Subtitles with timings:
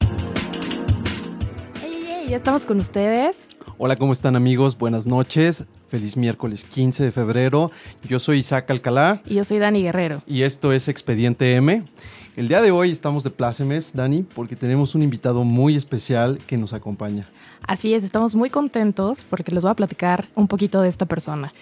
[0.00, 0.06] Ey,
[1.82, 3.48] ey, ey, ya estamos con ustedes.
[3.78, 4.78] Hola, ¿cómo están amigos?
[4.78, 5.64] Buenas noches.
[5.88, 7.70] Feliz miércoles 15 de febrero.
[8.08, 10.22] Yo soy Isaac Alcalá Y yo soy Dani Guerrero.
[10.26, 11.82] y esto es Expediente M.
[12.36, 16.56] El día de hoy estamos de plácemes, Dani, porque tenemos un invitado muy especial que
[16.56, 17.26] nos acompaña.
[17.66, 21.52] Así es, estamos muy contentos porque les voy a platicar un poquito de esta persona.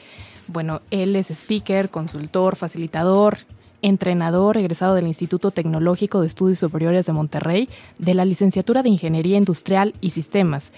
[0.48, 3.39] Bueno, él es speaker, consultor, facilitador,
[3.83, 9.37] entrenador, egresado del Instituto Tecnológico de Estudios Superiores de Monterrey, de la licenciatura de Ingeniería
[9.37, 10.73] Industrial y Sistemas.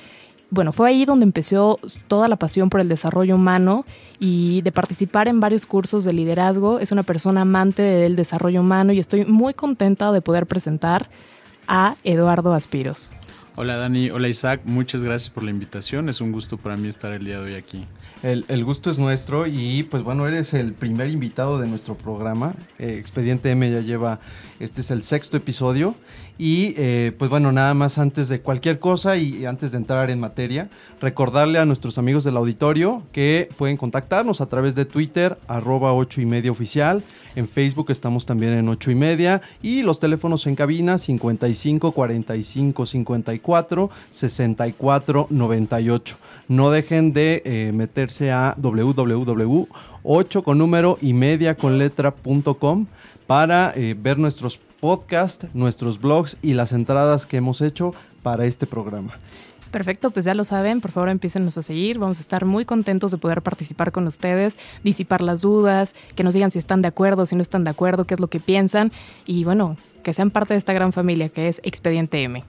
[0.50, 3.84] Bueno, fue ahí donde empezó toda la pasión por el desarrollo humano
[4.20, 6.78] y de participar en varios cursos de liderazgo.
[6.78, 11.08] Es una persona amante del desarrollo humano y estoy muy contenta de poder presentar
[11.66, 13.12] a Eduardo Aspiros.
[13.56, 16.08] Hola Dani, hola Isaac, muchas gracias por la invitación.
[16.08, 17.86] Es un gusto para mí estar el día de hoy aquí.
[18.24, 22.52] El, el gusto es nuestro y pues bueno, eres el primer invitado de nuestro programa.
[22.80, 24.18] Eh, Expediente M ya lleva,
[24.60, 25.94] este es el sexto episodio.
[26.36, 30.18] Y eh, pues bueno, nada más antes de cualquier cosa y antes de entrar en
[30.18, 30.68] materia,
[31.00, 36.20] recordarle a nuestros amigos del auditorio que pueden contactarnos a través de Twitter, arroba 8
[36.20, 37.04] y media oficial.
[37.36, 39.42] En Facebook estamos también en 8 y media.
[39.62, 46.16] Y los teléfonos en cabina 55 45 54 64 98.
[46.48, 52.86] No dejen de eh, meterse a www.8 con número y media con letra.com
[53.26, 58.66] para eh, ver nuestros podcasts, nuestros blogs y las entradas que hemos hecho para este
[58.66, 59.14] programa.
[59.70, 63.10] Perfecto, pues ya lo saben, por favor empiecennos a seguir, vamos a estar muy contentos
[63.10, 67.26] de poder participar con ustedes, disipar las dudas, que nos digan si están de acuerdo,
[67.26, 68.92] si no están de acuerdo, qué es lo que piensan
[69.26, 72.44] y bueno, que sean parte de esta gran familia que es Expediente M.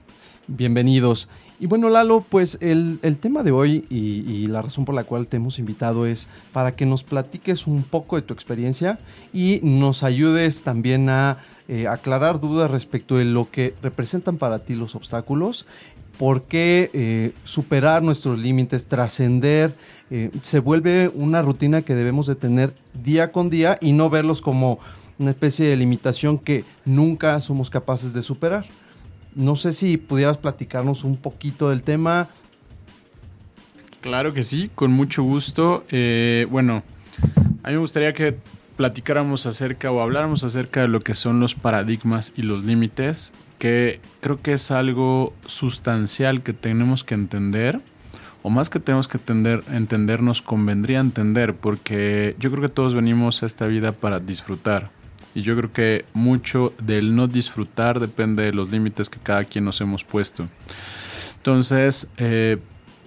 [0.48, 1.28] Bienvenidos.
[1.58, 5.26] Y bueno, Lalo, pues el, el tema de hoy y, la razón por la cual
[5.26, 9.00] te hemos invitado es para que nos platiques un poco de tu experiencia
[9.32, 14.76] y nos ayudes también a eh, aclarar dudas respecto de lo que representan para ti
[14.76, 15.66] los obstáculos,
[16.16, 19.74] por qué eh, superar nuestros límites, trascender,
[20.10, 24.40] eh, se vuelve una rutina que debemos de tener día con día y no verlos
[24.40, 24.78] como
[25.18, 28.64] una especie de limitación que nunca somos capaces de superar.
[29.36, 32.28] No sé si pudieras platicarnos un poquito del tema.
[34.00, 35.84] Claro que sí, con mucho gusto.
[35.90, 36.82] Eh, bueno,
[37.62, 38.38] a mí me gustaría que
[38.76, 44.00] platicáramos acerca o habláramos acerca de lo que son los paradigmas y los límites, que
[44.20, 47.80] creo que es algo sustancial que tenemos que entender,
[48.42, 52.94] o más que tenemos que entender, entender nos convendría entender, porque yo creo que todos
[52.94, 54.95] venimos a esta vida para disfrutar.
[55.36, 59.66] Y yo creo que mucho del no disfrutar depende de los límites que cada quien
[59.66, 60.48] nos hemos puesto.
[61.36, 62.56] Entonces, eh,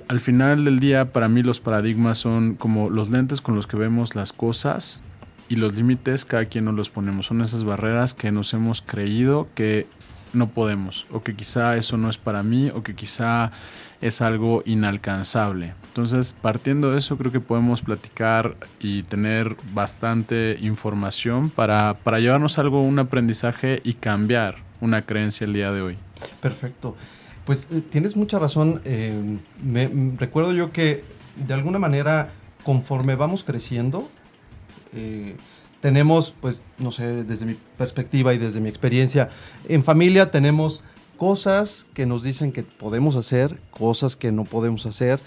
[0.08, 3.78] al final del día, para mí los paradigmas son como los lentes con los que
[3.78, 5.02] vemos las cosas
[5.50, 7.26] y los límites cada quien nos los ponemos.
[7.26, 9.88] Son esas barreras que nos hemos creído que
[10.32, 13.50] no podemos o que quizá eso no es para mí o que quizá
[14.02, 15.74] es algo inalcanzable.
[15.88, 22.58] Entonces, partiendo de eso, creo que podemos platicar y tener bastante información para, para llevarnos
[22.60, 25.98] algo, un aprendizaje y cambiar una creencia el día de hoy.
[26.42, 26.96] Perfecto.
[27.46, 28.82] Pues eh, tienes mucha razón.
[28.86, 31.04] eh, me, m- recuerdo yo que
[31.36, 32.30] de alguna manera,
[32.64, 34.10] conforme vamos creciendo,
[34.94, 35.36] eh,
[35.82, 39.30] tenemos, pues, no sé, desde mi perspectiva y desde mi experiencia,
[39.68, 40.84] en familia tenemos
[41.20, 45.20] cosas que nos dicen que podemos hacer, cosas que no podemos hacer.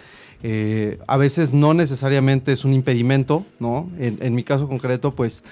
[0.43, 3.89] Eh, a veces no necesariamente es un impedimento, ¿no?
[3.99, 5.45] En, en mi caso concreto, pues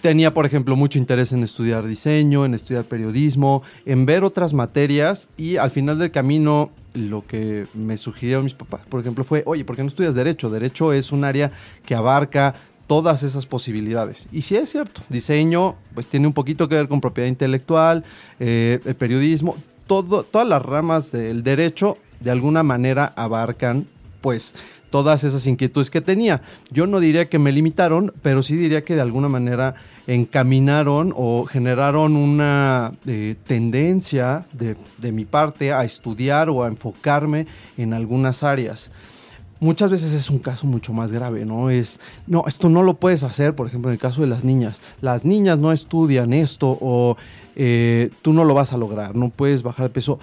[0.00, 5.28] tenía, por ejemplo, mucho interés en estudiar diseño, en estudiar periodismo, en ver otras materias
[5.36, 9.64] y al final del camino lo que me sugirieron mis papás, por ejemplo, fue, oye,
[9.64, 10.48] ¿por qué no estudias derecho?
[10.48, 11.50] Derecho es un área
[11.84, 12.54] que abarca
[12.86, 14.28] todas esas posibilidades.
[14.32, 18.04] Y sí es cierto, diseño pues tiene un poquito que ver con propiedad intelectual,
[18.40, 23.86] eh, el periodismo, todas las ramas del derecho de alguna manera abarcan
[24.20, 24.54] pues
[24.90, 26.40] todas esas inquietudes que tenía.
[26.70, 29.74] Yo no diría que me limitaron, pero sí diría que de alguna manera
[30.06, 37.46] encaminaron o generaron una eh, tendencia de, de mi parte a estudiar o a enfocarme
[37.76, 38.90] en algunas áreas
[39.64, 41.70] muchas veces es un caso mucho más grave, ¿no?
[41.70, 44.80] Es, no, esto no lo puedes hacer, por ejemplo, en el caso de las niñas.
[45.00, 47.16] Las niñas no estudian esto o
[47.56, 50.20] eh, tú no lo vas a lograr, no puedes bajar de peso.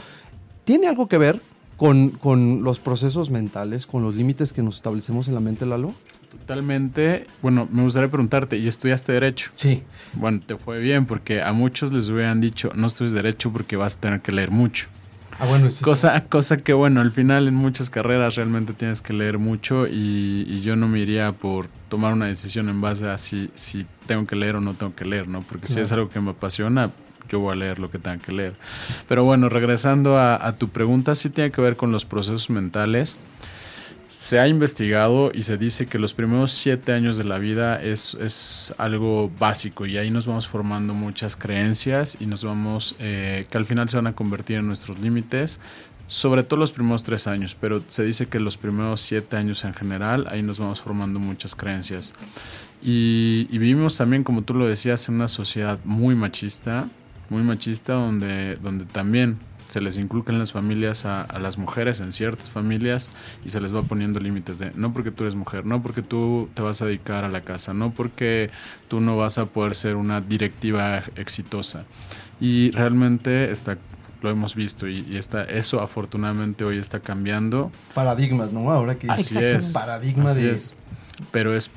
[0.63, 1.41] ¿Tiene algo que ver
[1.75, 5.93] con, con los procesos mentales, con los límites que nos establecemos en la mente, Lalo?
[6.31, 7.27] Totalmente.
[7.41, 9.51] Bueno, me gustaría preguntarte, ¿y estudiaste Derecho?
[9.55, 9.83] Sí.
[10.13, 13.97] Bueno, te fue bien porque a muchos les hubieran dicho, no estudies Derecho porque vas
[13.97, 14.87] a tener que leer mucho.
[15.41, 19.39] Ah, bueno, cosa, cosa que, bueno, al final en muchas carreras realmente tienes que leer
[19.39, 23.49] mucho y, y, yo no me iría por tomar una decisión en base a si,
[23.55, 25.41] si tengo que leer o no tengo que leer, ¿no?
[25.41, 26.91] Porque si es algo que me apasiona,
[27.27, 28.53] yo voy a leer lo que tenga que leer.
[29.07, 33.17] Pero bueno, regresando a, a tu pregunta, sí tiene que ver con los procesos mentales.
[34.11, 38.15] Se ha investigado y se dice que los primeros siete años de la vida es,
[38.15, 43.57] es algo básico y ahí nos vamos formando muchas creencias y nos vamos, eh, que
[43.57, 45.61] al final se van a convertir en nuestros límites,
[46.07, 49.73] sobre todo los primeros tres años, pero se dice que los primeros siete años en
[49.73, 52.13] general, ahí nos vamos formando muchas creencias.
[52.83, 56.85] Y, y vivimos también, como tú lo decías, en una sociedad muy machista,
[57.29, 59.39] muy machista, donde, donde también
[59.71, 63.13] se les inculca en las familias a, a, las mujeres, en ciertas familias,
[63.45, 66.49] y se les va poniendo límites de no porque tú eres mujer, no porque tú
[66.53, 68.49] te vas a dedicar a la casa, no porque
[68.89, 71.85] tú no vas a poder ser una directiva exitosa.
[72.41, 73.77] Y realmente está
[74.21, 77.71] lo hemos visto y, y, está eso afortunadamente hoy está cambiando.
[77.95, 78.71] Paradigmas, ¿no?
[78.71, 80.75] Ahora que así es, paradigma así de es.
[81.31, 81.71] Pero es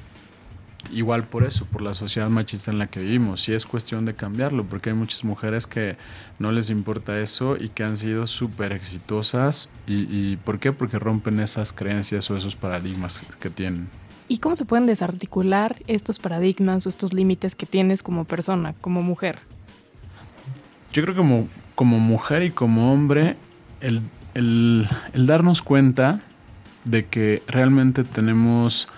[0.92, 3.42] igual por eso, por la sociedad machista en la que vivimos.
[3.42, 5.96] Sí es cuestión de cambiarlo, porque hay muchas mujeres que
[6.38, 9.70] no les importa eso y que han sido súper exitosas.
[9.86, 10.72] Y, ¿Y por qué?
[10.72, 13.88] Porque rompen esas creencias o esos paradigmas que tienen.
[14.26, 19.02] ¿Y cómo se pueden desarticular estos paradigmas o estos límites que tienes como persona, como
[19.02, 19.38] mujer?
[20.92, 23.36] Yo creo que como, como mujer y como hombre,
[23.80, 24.00] el,
[24.32, 26.20] el, el darnos cuenta
[26.84, 28.88] de que realmente tenemos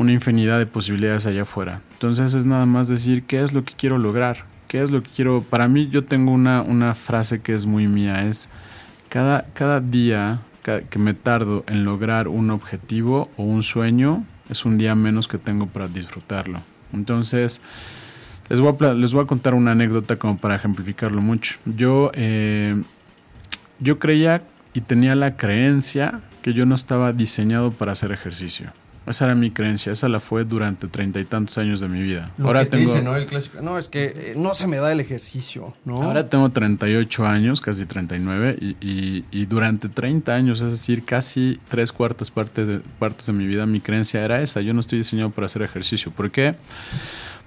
[0.00, 1.82] una infinidad de posibilidades allá afuera.
[1.92, 5.10] Entonces es nada más decir qué es lo que quiero lograr, qué es lo que
[5.10, 5.42] quiero.
[5.42, 8.48] Para mí yo tengo una, una frase que es muy mía, es
[9.10, 10.40] cada, cada día
[10.88, 15.36] que me tardo en lograr un objetivo o un sueño es un día menos que
[15.36, 16.62] tengo para disfrutarlo.
[16.94, 17.60] Entonces
[18.48, 21.58] les voy a, les voy a contar una anécdota como para ejemplificarlo mucho.
[21.66, 22.82] Yo, eh,
[23.80, 24.42] yo creía
[24.72, 28.72] y tenía la creencia que yo no estaba diseñado para hacer ejercicio.
[29.10, 32.30] Esa era mi creencia, esa la fue durante treinta y tantos años de mi vida.
[32.38, 33.16] Lo ahora que tengo, dice, ¿no?
[33.16, 36.02] El clásico, no, es que eh, no se me da el ejercicio, ¿no?
[36.02, 41.58] Ahora tengo 38 años, casi 39, y, y, y durante 30 años, es decir, casi
[41.68, 44.60] tres cuartas partes de, partes de mi vida, mi creencia era esa.
[44.60, 46.12] Yo no estoy diseñado para hacer ejercicio.
[46.12, 46.54] ¿Por qué?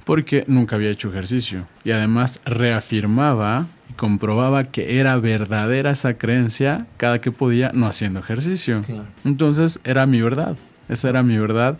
[0.05, 1.65] Porque nunca había hecho ejercicio.
[1.83, 8.19] Y además reafirmaba y comprobaba que era verdadera esa creencia cada que podía no haciendo
[8.19, 8.83] ejercicio.
[8.83, 9.05] Claro.
[9.23, 10.57] Entonces era mi verdad.
[10.89, 11.77] Esa era mi verdad.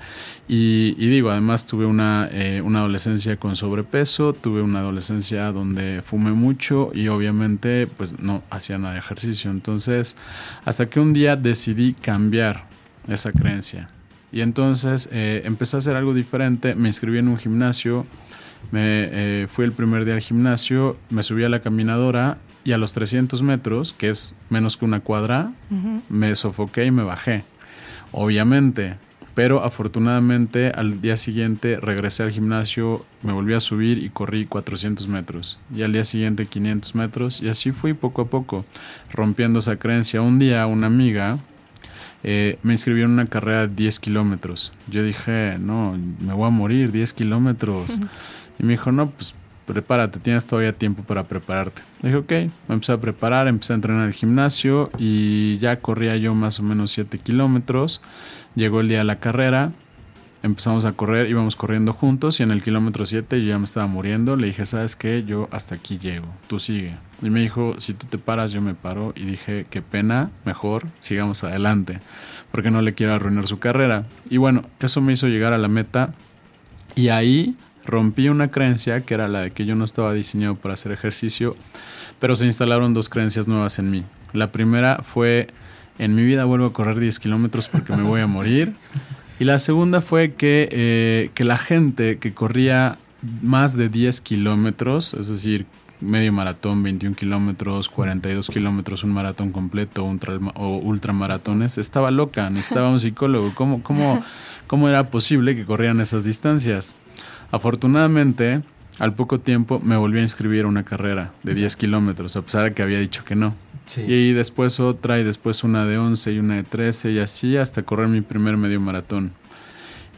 [0.47, 6.01] Y, y digo, además tuve una, eh, una, adolescencia con sobrepeso, tuve una adolescencia donde
[6.01, 9.51] fumé mucho y obviamente pues no hacía nada de ejercicio.
[9.51, 10.15] Entonces,
[10.65, 12.65] hasta que un día decidí cambiar
[13.07, 13.89] esa creencia.
[14.31, 18.05] Y entonces eh, empecé a hacer algo diferente, me inscribí en un gimnasio,
[18.71, 22.77] me eh, fui el primer día al gimnasio, me subí a la caminadora y a
[22.77, 26.01] los 300 metros, que es menos que una cuadra, uh -huh.
[26.09, 27.43] me sofoqué y me bajé
[28.13, 28.95] obviamente.
[29.35, 35.07] Pero afortunadamente al día siguiente regresé al gimnasio, me volví a subir y corrí 400
[35.07, 35.57] metros.
[35.75, 38.63] Y al día siguiente 500 metros y así fui poco a poco,
[39.11, 40.21] rompiendo esa creencia.
[40.21, 41.39] Un día una amiga
[42.23, 44.71] eh, me inscribió en una carrera de 10 kilómetros.
[44.87, 47.99] Yo dije, no, me voy a morir, 10 kilómetros.
[48.59, 51.81] y me dijo, no, pues prepárate, tienes todavía tiempo para prepararte.
[52.01, 52.31] Dije, ok,
[52.67, 56.59] me empecé a preparar, empecé a entrenar en el gimnasio y ya corría yo más
[56.59, 58.01] o menos 7 kilómetros.
[58.55, 59.71] Llegó el día de la carrera,
[60.43, 63.87] empezamos a correr, íbamos corriendo juntos y en el kilómetro 7 yo ya me estaba
[63.87, 64.35] muriendo.
[64.35, 65.23] Le dije, ¿sabes qué?
[65.23, 66.95] Yo hasta aquí llego, tú sigue.
[67.21, 69.13] Y me dijo, si tú te paras, yo me paro.
[69.15, 71.99] Y dije, qué pena, mejor sigamos adelante,
[72.51, 74.05] porque no le quiero arruinar su carrera.
[74.29, 76.13] Y bueno, eso me hizo llegar a la meta
[76.95, 77.55] y ahí
[77.85, 81.55] rompí una creencia que era la de que yo no estaba diseñado para hacer ejercicio,
[82.19, 84.03] pero se instalaron dos creencias nuevas en mí.
[84.33, 85.47] La primera fue,
[85.99, 88.73] en mi vida vuelvo a correr 10 kilómetros porque me voy a morir.
[89.39, 92.97] Y la segunda fue que, eh, que la gente que corría
[93.41, 95.65] más de 10 kilómetros, es decir,
[95.99, 102.89] medio maratón, 21 kilómetros, 42 kilómetros, un maratón completo ultra, o ultramaratones, estaba loca, necesitaba
[102.89, 103.53] un psicólogo.
[103.55, 104.23] ¿Cómo, cómo,
[104.67, 106.93] ¿Cómo era posible que corrieran esas distancias?
[107.51, 108.61] Afortunadamente,
[108.99, 112.65] al poco tiempo me volví a inscribir a una carrera de 10 kilómetros, a pesar
[112.65, 113.55] de que había dicho que no.
[113.97, 117.83] Y después otra, y después una de 11 y una de 13, y así hasta
[117.83, 119.33] correr mi primer medio maratón.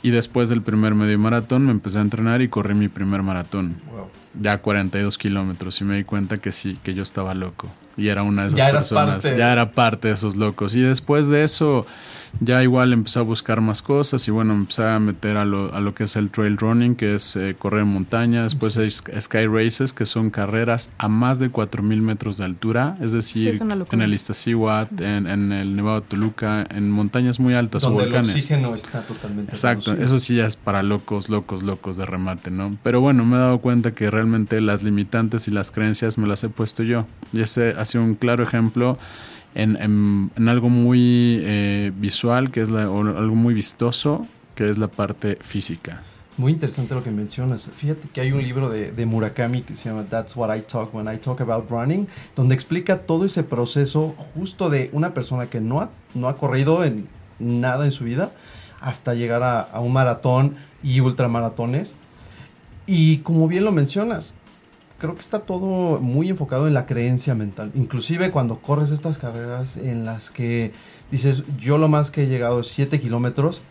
[0.03, 3.75] Y después del primer medio maratón me empecé a entrenar y corrí mi primer maratón.
[4.39, 7.71] Ya 42 kilómetros y me di cuenta que sí, que yo estaba loco.
[7.97, 9.23] Y era una de esas personas.
[9.23, 10.75] Ya era parte de esos locos.
[10.75, 11.85] Y después de eso
[12.39, 15.79] ya igual empecé a buscar más cosas y bueno, empecé a meter a lo, a
[15.79, 18.43] lo que es el trail running, que es eh, correr en montaña.
[18.43, 22.97] Después hay sky races, que son carreras a más de 4.000 metros de altura.
[23.01, 23.59] Es decir,
[23.91, 28.05] en el Iztaccíhuatl, en, en, el Nevado de Toluca, en montañas muy altas Donde o
[28.05, 28.29] volcanes.
[28.29, 32.51] el oxígeno está totalmente Exacto, eso sí ya es para locos, locos, locos de remate,
[32.51, 32.75] ¿no?
[32.83, 36.43] Pero bueno, me he dado cuenta que realmente las limitantes y las creencias me las
[36.43, 37.05] he puesto yo.
[37.31, 38.97] Y ese ha un claro ejemplo
[39.55, 39.77] en,
[40.35, 45.37] en, algo muy eh, visual, que es la, algo muy vistoso, que es la parte
[45.41, 46.03] física.
[46.37, 47.69] Muy interesante lo que mencionas.
[47.77, 50.93] Fíjate que hay un libro de, de, Murakami que se llama That's What I Talk
[50.93, 55.61] When I Talk About Running, donde explica todo ese proceso justo de una persona que
[55.61, 57.07] no ha, no ha corrido en
[57.39, 58.33] nada en su vida
[58.81, 61.95] hasta llegar a, a un maratón y ultramaratones.
[62.85, 64.35] Y como bien lo mencionas,
[65.05, 67.71] creo que está todo muy enfocado en la creencia mental.
[67.75, 70.71] Inclusive cuando corres estas carreras en las que
[71.11, 73.61] dices, yo lo más que he llegado es 7 kilómetros,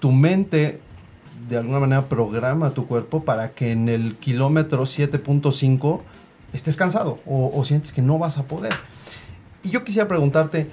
[0.00, 0.80] tu mente
[1.48, 6.02] de alguna manera programa tu cuerpo para que en el kilómetro 7.5
[6.52, 8.74] estés cansado o, o sientes que no vas a poder.
[9.62, 10.68] Y yo quisiera preguntarte,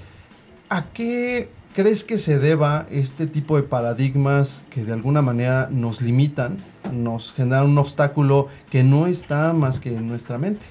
[0.68, 6.00] ¿a qué crees que se deba este tipo de paradigmas que de alguna manera nos
[6.00, 6.56] limitan,
[6.90, 10.64] nos generan un obstáculo que no está más que en nuestra mente?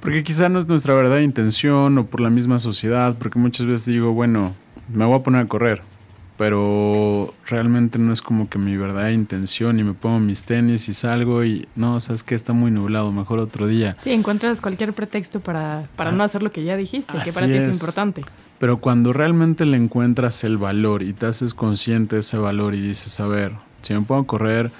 [0.00, 3.84] Porque quizá no es nuestra verdadera intención o por la misma sociedad, porque muchas veces
[3.84, 4.54] digo, bueno,
[4.88, 5.82] me voy a poner a correr,
[6.36, 10.94] pero realmente no es como que mi verdadera intención y me pongo mis tenis y
[10.94, 13.96] salgo y no, sabes que está muy nublado, mejor otro día.
[14.00, 17.52] Sí, encuentras cualquier pretexto para, para no hacer lo que ya dijiste, que para ti
[17.52, 18.24] es importante.
[18.58, 22.80] Pero cuando realmente le encuentras el valor y te haces consciente de ese valor y
[22.80, 24.70] dices, a ver, si me puedo correr,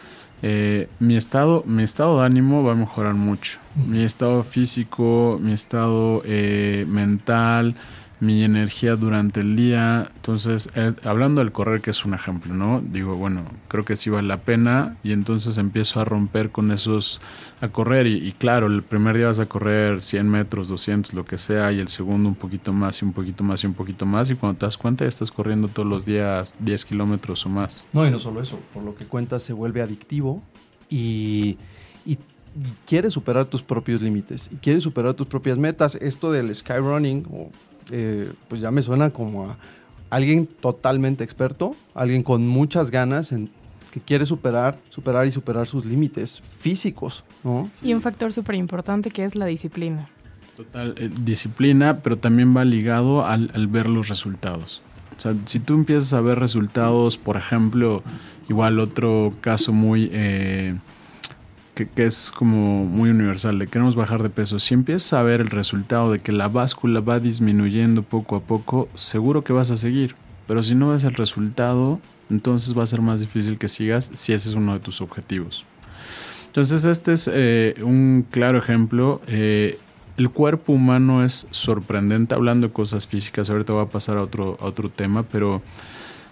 [0.42, 3.58] eh, mi, estado, mi estado de ánimo va a mejorar mucho.
[3.86, 7.74] Mi estado físico, mi estado eh, mental,
[8.20, 10.10] mi energía durante el día.
[10.16, 12.80] Entonces, eh, hablando del correr, que es un ejemplo, ¿no?
[12.80, 17.20] Digo, bueno, creo que sí vale la pena y entonces empiezo a romper con esos,
[17.60, 21.38] a correr y, claro, el primer día vas a correr 100 metros, 200, lo que
[21.38, 24.30] sea, y el segundo un poquito más y un poquito más y un poquito más
[24.30, 27.86] y cuando te das cuenta ya estás corriendo todos los días 10 kilómetros o más.
[27.92, 30.42] No, y no solo eso, por lo que cuentas se vuelve adictivo
[30.88, 31.58] y,
[32.06, 32.18] y
[32.86, 35.96] quieres superar tus propios límites y quieres superar tus propias metas.
[35.96, 37.50] Esto del skyrunning o
[37.90, 39.56] eh, pues ya me suena como a
[40.10, 43.50] alguien totalmente experto, alguien con muchas ganas en
[43.90, 47.68] que quiere superar, superar y superar sus límites físicos, ¿no?
[47.82, 50.08] Y un factor súper importante que es la disciplina.
[50.56, 54.82] Total, eh, disciplina, pero también va ligado al, al, ver los resultados.
[55.16, 58.02] O sea, si tú empiezas a ver resultados, por ejemplo,
[58.48, 60.08] igual otro caso muy...
[60.12, 60.76] Eh,
[61.74, 65.50] que, es como muy universal, de queremos bajar de peso, si empiezas a ver el
[65.50, 70.14] resultado de que la báscula va disminuyendo poco a poco, seguro que vas a seguir.
[70.46, 72.00] Pero si no ves el resultado,
[72.30, 75.64] entonces va a ser más difícil que sigas si ese es uno de tus objetivos.
[76.46, 79.20] Entonces este es eh, un claro ejemplo.
[79.26, 79.78] Eh,
[80.16, 84.56] el cuerpo humano es sorprendente, hablando de cosas físicas, ahorita voy a pasar a otro,
[84.60, 85.60] otro tema, pero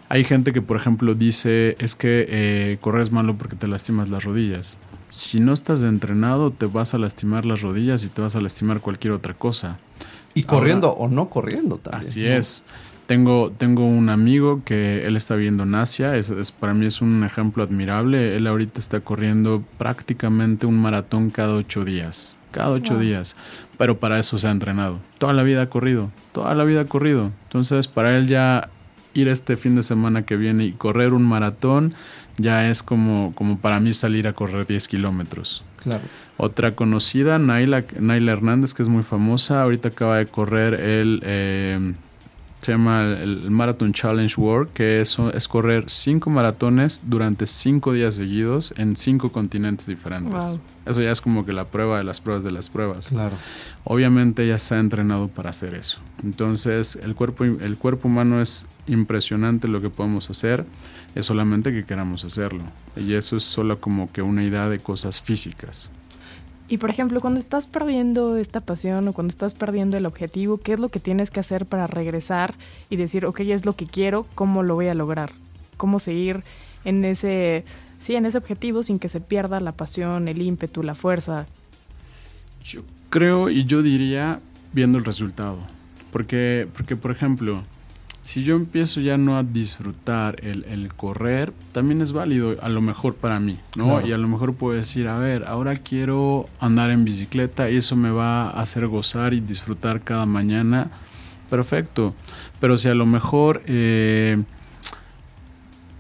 [0.08, 4.22] hay gente que por ejemplo dice es que eh, corres malo porque te lastimas las
[4.24, 4.76] rodillas
[5.12, 8.80] si no estás entrenado, te vas a lastimar las rodillas y te vas a lastimar
[8.80, 9.76] cualquier otra cosa.
[10.32, 12.00] Y corriendo o no corriendo también.
[12.00, 12.64] Así es.
[13.06, 17.24] Tengo, tengo un amigo que él está viendo en Asia, es, para mí es un
[17.24, 18.36] ejemplo admirable.
[18.36, 22.38] Él ahorita está corriendo prácticamente un maratón cada ocho días.
[22.50, 23.36] Cada ocho días.
[23.76, 24.98] Pero para eso se ha entrenado.
[25.18, 26.10] Toda la vida ha corrido.
[26.32, 27.32] Toda la vida ha corrido.
[27.44, 28.70] Entonces, para él ya
[29.14, 31.94] ir este fin de semana que viene y correr un maratón
[32.38, 35.64] ya es como, como para mí salir a correr 10 kilómetros.
[35.82, 36.02] Claro.
[36.36, 41.94] Otra conocida, Naila, Naila Hernández, que es muy famosa, ahorita acaba de correr el, eh,
[42.62, 48.14] se llama el Marathon Challenge World, que es, es correr cinco maratones durante cinco días
[48.14, 50.60] seguidos en cinco continentes diferentes.
[50.86, 53.08] Eso ya es como que la prueba de las pruebas de las pruebas.
[53.08, 53.36] Claro.
[53.82, 56.00] Obviamente ya se ha entrenado para hacer eso.
[56.22, 60.64] Entonces el cuerpo, el cuerpo humano es impresionante lo que podemos hacer,
[61.16, 62.62] es solamente que queramos hacerlo.
[62.94, 65.90] Y eso es solo como que una idea de cosas físicas.
[66.72, 70.72] Y por ejemplo, cuando estás perdiendo esta pasión o cuando estás perdiendo el objetivo, ¿qué
[70.72, 72.54] es lo que tienes que hacer para regresar
[72.88, 75.32] y decir, ok, es lo que quiero, ¿cómo lo voy a lograr?
[75.76, 76.44] ¿Cómo seguir
[76.86, 77.66] en ese,
[77.98, 81.46] sí, en ese objetivo sin que se pierda la pasión, el ímpetu, la fuerza?
[82.64, 84.40] Yo creo y yo diría
[84.72, 85.58] viendo el resultado.
[86.10, 87.64] Porque, porque por ejemplo,
[88.24, 93.14] si yo empiezo ya no a disfrutar el, correr, también es válido a lo mejor
[93.14, 94.06] para mí, ¿no?
[94.06, 97.96] Y a lo mejor puedo decir, a ver, ahora quiero andar en bicicleta y eso
[97.96, 100.90] me va a hacer gozar y disfrutar cada mañana.
[101.50, 102.14] Perfecto.
[102.60, 104.42] Pero si a lo mejor eh,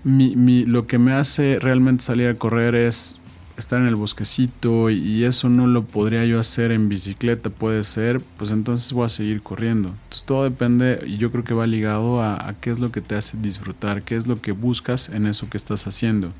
[0.04, 3.16] mi, lo que me hace realmente salir a correr es
[3.62, 8.20] estar en el bosquecito y, eso no lo podría yo hacer en bicicleta, puede ser,
[8.36, 9.90] pues entonces voy a seguir corriendo.
[9.90, 13.14] Entonces todo depende y yo creo que va ligado a, qué es lo que te
[13.14, 16.32] hace disfrutar, qué es lo que buscas en eso que estás haciendo.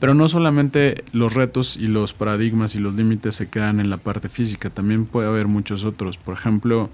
[0.00, 3.98] Pero no solamente los retos y los paradigmas y los límites se quedan en la
[3.98, 6.88] parte física, también puede haber muchos otros, por ejemplo,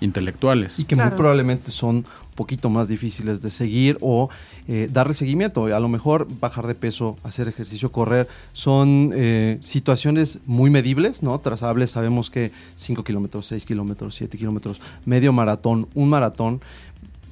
[0.00, 0.80] intelectuales.
[0.80, 4.28] Y que muy probablemente son poquito más difíciles de seguir o
[4.68, 5.66] eh, darle seguimiento.
[5.66, 11.38] A lo mejor bajar de peso, hacer ejercicio, correr, son eh, situaciones muy medibles, ¿no?
[11.38, 16.60] Trazables, sabemos que 5 kilómetros, 6 kilómetros, 7 kilómetros, medio maratón, un maratón,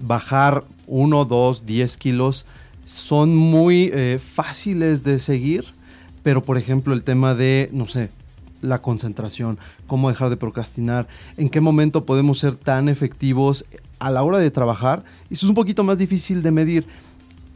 [0.00, 2.44] bajar 1, 2, 10 kilos,
[2.84, 5.66] son muy eh, fáciles de seguir,
[6.22, 8.10] pero por ejemplo el tema de, no sé,
[8.62, 13.66] la concentración, cómo dejar de procrastinar, en qué momento podemos ser tan efectivos
[13.98, 15.04] a la hora de trabajar.
[15.30, 16.86] Eso es un poquito más difícil de medir.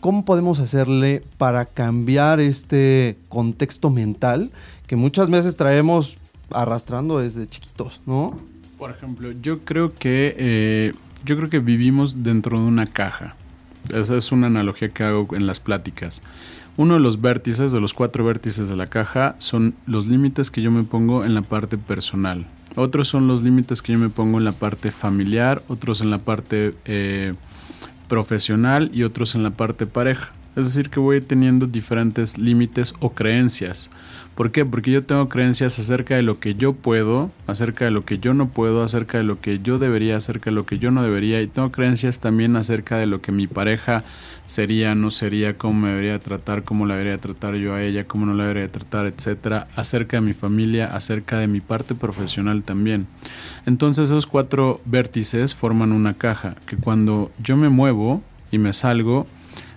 [0.01, 4.51] ¿Cómo podemos hacerle para cambiar este contexto mental
[4.87, 6.19] que muchas veces traemos
[6.51, 8.39] arrastrando desde chiquitos, ¿no?
[8.79, 10.93] Por ejemplo, yo creo que eh,
[11.25, 13.35] yo creo que vivimos dentro de una caja.
[13.93, 16.23] Esa es una analogía que hago en las pláticas.
[16.79, 20.61] Uno de los vértices, de los cuatro vértices de la caja, son los límites que
[20.61, 22.47] yo me pongo en la parte personal.
[22.75, 26.19] Otros son los límites que yo me pongo en la parte familiar, otros en la
[26.19, 27.33] parte eh,
[28.09, 30.33] profesional y otros en la parte pareja.
[30.57, 33.91] Es decir, que voy teniendo diferentes límites o creencias.
[34.35, 34.65] ¿Por qué?
[34.65, 38.35] Porque yo tengo creencias acerca de lo que yo puedo, acerca de lo que yo
[38.35, 41.41] no puedo, acerca de lo que yo debería, acerca de lo que yo no debería.
[41.43, 44.03] Y tengo creencias también acerca de lo que mi pareja
[44.47, 48.27] sería, no sería, cómo me debería tratar, cómo la debería tratar yo a ella, cómo
[48.27, 49.69] no la debería tratar, etcétera.
[49.77, 53.07] Acerca de mi familia, acerca de mi parte profesional también.
[53.67, 59.27] Entonces esos cuatro vértices forman una caja que cuando yo me muevo y me salgo,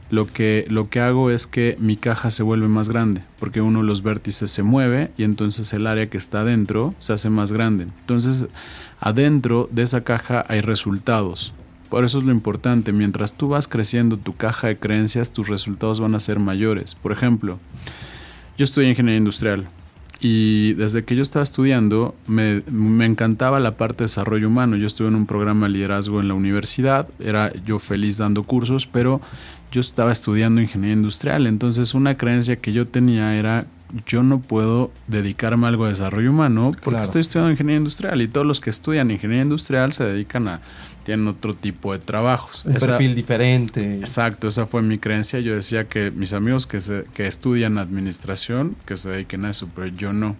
[0.09, 3.79] lo que, lo que hago es que mi caja se vuelve más grande, porque uno
[3.79, 7.51] de los vértices se mueve y entonces el área que está adentro se hace más
[7.51, 7.83] grande.
[8.01, 8.47] Entonces,
[8.99, 11.53] adentro de esa caja hay resultados.
[11.89, 15.99] Por eso es lo importante, mientras tú vas creciendo tu caja de creencias, tus resultados
[15.99, 16.95] van a ser mayores.
[16.95, 17.59] Por ejemplo,
[18.57, 19.67] yo estudié ingeniería industrial
[20.21, 24.75] y desde que yo estaba estudiando me, me, encantaba la parte de desarrollo humano.
[24.75, 28.85] Yo estuve en un programa de liderazgo en la universidad, era yo feliz dando cursos,
[28.85, 29.21] pero
[29.71, 33.65] yo estaba estudiando ingeniería industrial, entonces una creencia que yo tenía era
[34.05, 38.27] yo no puedo dedicarme a algo de desarrollo humano porque estoy estudiando ingeniería industrial y
[38.27, 40.61] todos los que estudian ingeniería industrial se dedican a
[41.09, 42.65] tienen otro tipo de trabajos.
[42.65, 43.97] Un perfil diferente.
[43.97, 45.39] Exacto, esa fue mi creencia.
[45.39, 49.67] Yo decía que mis amigos que, se, que estudian administración, que se dediquen a eso,
[49.73, 50.35] pero yo no.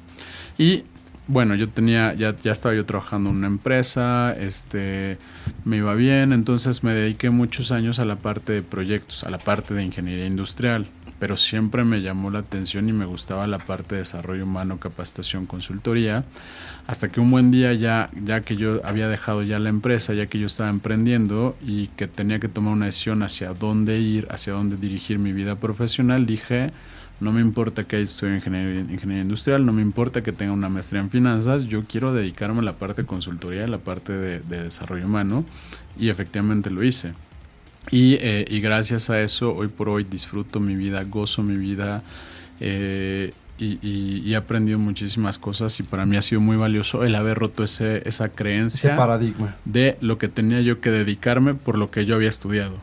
[0.59, 0.83] Y
[1.29, 5.19] bueno, yo tenía, ya, ya estaba yo trabajando en una empresa, este,
[5.63, 9.37] me iba bien, entonces me dediqué muchos años a la parte de proyectos, a la
[9.37, 10.87] parte de ingeniería industrial,
[11.19, 15.45] pero siempre me llamó la atención y me gustaba la parte de desarrollo humano, capacitación,
[15.45, 16.25] consultoría,
[16.87, 20.25] hasta que un buen día ya, ya que yo había dejado ya la empresa, ya
[20.25, 24.53] que yo estaba emprendiendo y que tenía que tomar una decisión hacia dónde ir, hacia
[24.53, 26.71] dónde dirigir mi vida profesional, dije,
[27.19, 31.01] no me importa que estudie ingeniería, ingeniería industrial, no me importa que tenga una maestría
[31.01, 35.05] en finanzas, yo quiero dedicarme a la parte de consultoría, a la parte de, desarrollo
[35.05, 35.43] humano
[35.97, 37.13] y efectivamente lo hice.
[37.91, 42.03] Eh, y, gracias a eso, hoy por hoy disfruto mi vida, gozo mi vida
[42.59, 47.37] eh, y, he aprendido muchísimas cosas y para mí ha sido muy valioso el haber
[47.37, 49.55] roto ese, esa creencia paradigma.
[49.65, 52.77] de lo que tenía yo que dedicarme por lo que yo había estudiado.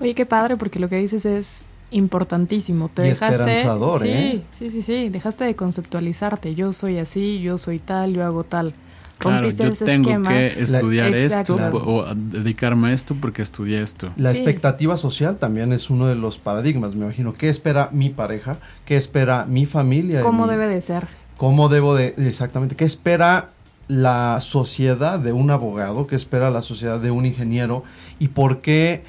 [0.00, 2.88] Oye, qué padre, porque lo que dices es importantísimo.
[2.88, 4.42] Te dejaste, esperanzador, sí, ¿eh?
[4.52, 5.08] Sí, sí, sí.
[5.08, 6.54] Dejaste de conceptualizarte.
[6.54, 8.74] Yo soy así, yo soy tal, yo hago tal.
[9.18, 14.10] Claro, yo tengo que estudiar esto o dedicarme a esto porque estudié esto.
[14.16, 17.32] La expectativa social también es uno de los paradigmas, me imagino.
[17.32, 18.58] ¿Qué espera mi pareja?
[18.84, 20.20] ¿Qué espera mi familia?
[20.20, 21.08] ¿Cómo debe de ser?
[21.38, 23.50] ¿Cómo debo de, exactamente, qué espera
[23.88, 26.06] la sociedad de un abogado?
[26.06, 27.84] ¿Qué espera la sociedad de un ingeniero?
[28.18, 29.04] ¿Y por qué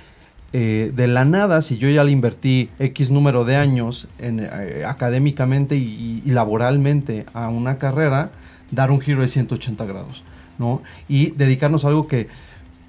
[0.54, 5.76] eh, de la nada, si yo ya le invertí X número de años eh, académicamente
[5.76, 8.32] y, laboralmente a una carrera,
[8.72, 10.24] dar un giro de 180 grados,
[10.58, 10.82] ¿no?
[11.10, 12.28] Y dedicarnos a algo que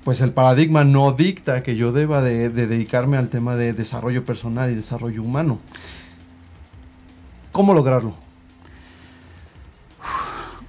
[0.04, 4.24] pues el paradigma no dicta que yo deba de, de dedicarme al tema de desarrollo
[4.24, 5.58] personal y desarrollo humano.
[7.52, 8.14] ¿Cómo lograrlo?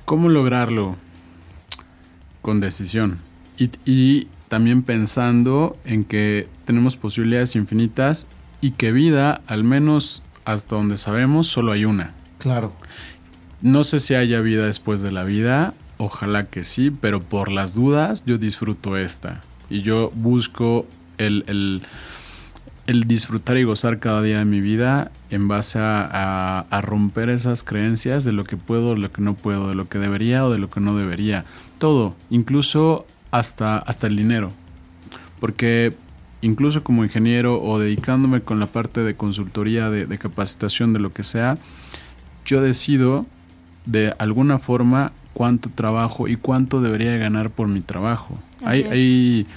[0.06, 0.98] ¿Cómo lograrlo?
[2.42, 3.20] Con decisión.
[3.86, 8.28] Y también pensando en que tenemos posibilidades infinitas
[8.62, 12.14] y que vida, al menos hasta donde sabemos, solo hay una.
[12.40, 12.74] Claro.
[13.62, 17.76] No sé si haya vida después de la vida, ojalá que sí, pero por las
[17.76, 19.42] dudas yo disfruto esta.
[19.70, 21.84] Y yo busco el, el,
[22.88, 27.30] el disfrutar y gozar cada día de mi vida en base a, a, a, romper
[27.30, 30.44] esas creencias de lo que puedo, de lo que no puedo, de lo que debería
[30.44, 31.46] o de lo que no debería.
[31.78, 34.52] Todo, incluso hasta, hasta el dinero.
[35.40, 35.94] Porque
[36.42, 41.14] incluso como ingeniero o dedicándome con la parte de consultoría, de, de capacitación, de lo
[41.14, 41.58] que sea,
[42.46, 43.26] yo decido
[43.86, 48.38] de alguna forma cuánto trabajo y cuánto debería ganar por mi trabajo.
[48.64, 49.48] Hay, hay,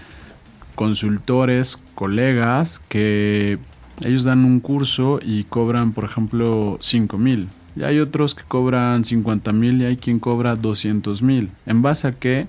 [0.75, 3.59] consultores, colegas que
[4.05, 7.49] ellos dan un curso y cobran, por ejemplo, 5 mil.
[7.77, 11.51] Y hay otros que cobran 50 mil y hay quien cobra 200 mil.
[11.67, 12.47] ¿En base a qué?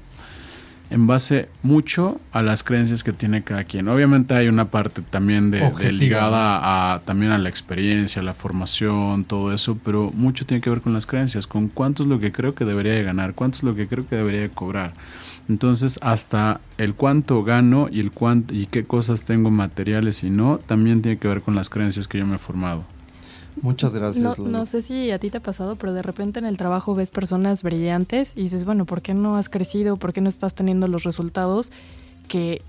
[0.93, 3.87] En base mucho a las creencias que tiene cada quien.
[3.87, 9.25] Obviamente hay una parte también de, de ligada a, también a la experiencia, la formación,
[9.25, 12.31] todo eso, pero mucho tiene que ver con las creencias, con cuánto es lo que
[12.31, 14.93] creo que debería de ganar, cuánto es lo que creo que debería de cobrar.
[15.49, 20.59] Entonces, hasta el cuánto gano y el cuánto y qué cosas tengo materiales y no,
[20.59, 22.85] también tiene que ver con las creencias que yo me he formado.
[23.61, 24.39] Muchas gracias.
[24.39, 26.95] No, no, sé si a ti te ha pasado, pero de repente en el trabajo
[26.95, 29.97] ves personas brillantes y dices, bueno, ¿por qué no has crecido?
[29.97, 31.71] ¿Por qué no estás teniendo los resultados
[32.27, 32.61] que,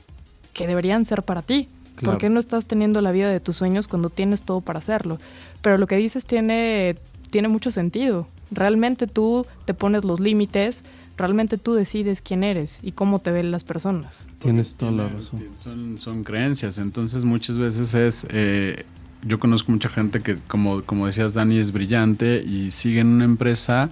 [0.53, 1.69] que deberían ser para ti?
[1.97, 2.13] Claro.
[2.13, 5.19] ¿Por qué no estás teniendo la vida de tus sueños cuando tienes todo para hacerlo?
[5.63, 6.97] Pero lo que dices tiene,
[7.31, 8.27] tiene mucho sentido.
[8.51, 10.85] Realmente tú te pones los límites,
[11.17, 14.27] realmente tú decides quién eres y cómo te ven las personas.
[14.39, 15.43] Tienes toda la razón.
[15.55, 18.27] Son, son creencias, entonces muchas veces es...
[18.31, 18.85] Eh,
[19.27, 23.25] yo conozco mucha gente que, como, como decías, Dani, es brillante y sigue en una
[23.25, 23.91] empresa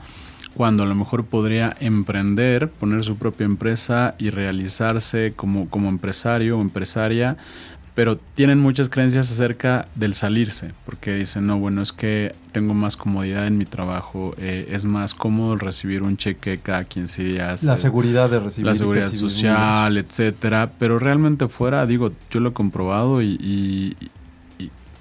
[0.55, 6.59] cuando a lo mejor podría emprender, poner su propia empresa y realizarse como, como empresario
[6.59, 7.37] o empresaria,
[7.95, 12.97] pero tienen muchas creencias acerca del salirse, porque dicen, no, bueno, es que tengo más
[12.97, 17.65] comodidad en mi trabajo, eh, es más cómodo recibir un cheque cada 15 días.
[17.65, 18.67] La eh, seguridad de recibir.
[18.67, 23.97] La seguridad social, etcétera, pero realmente fuera, digo, yo lo he comprobado y, y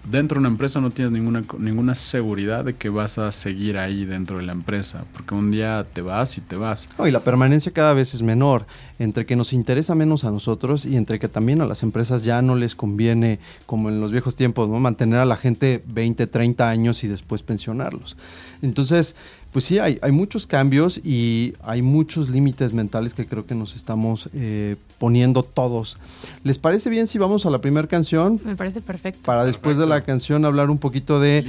[0.10, 4.06] dentro de una empresa no tienes ninguna, ninguna seguridad de que vas a seguir ahí
[4.06, 6.90] dentro de la empresa, porque un día te vas y te vas.
[7.06, 8.66] Y la permanencia cada vez es menor,
[9.00, 12.42] entre que nos interesa menos a nosotros y entre que también a las empresas ya
[12.42, 14.80] no les conviene, como en los viejos tiempos, ¿no?
[14.80, 18.18] mantener a la gente 20, 30 años y después pensionarlos.
[18.62, 19.16] Entonces,
[19.52, 23.76] pues sí, hay, hay, muchos cambios y hay muchos límites mentales que creo que nos
[23.76, 25.98] estamos eh, poniendo todos.
[26.44, 28.40] ¿Les parece bien si vamos a la primera canción?
[28.46, 29.22] Me parece perfecto.
[29.26, 29.82] Para después perfecto.
[29.82, 31.46] de la canción hablar un poquito de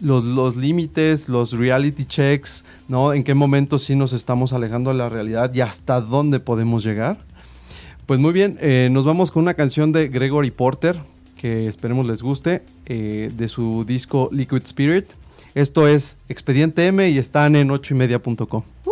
[0.00, 3.12] los, los límites, los reality checks, ¿no?
[3.12, 7.18] En qué momento sí nos estamos alejando de la realidad y hasta dónde podemos llegar.
[8.06, 11.00] Pues muy bien, eh, nos vamos con una canción de Gregory Porter,
[11.36, 15.06] que esperemos les guste, eh, de su disco Liquid Spirit.
[15.54, 18.62] Esto es Expediente M y están en 8ymedia.com.
[18.86, 18.90] Uh.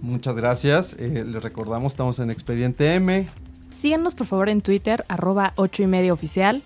[0.00, 0.96] Muchas gracias.
[0.98, 3.28] Eh, les recordamos, estamos en Expediente M.
[3.70, 6.62] Síganos por favor en Twitter, arroba 8 y media oficial.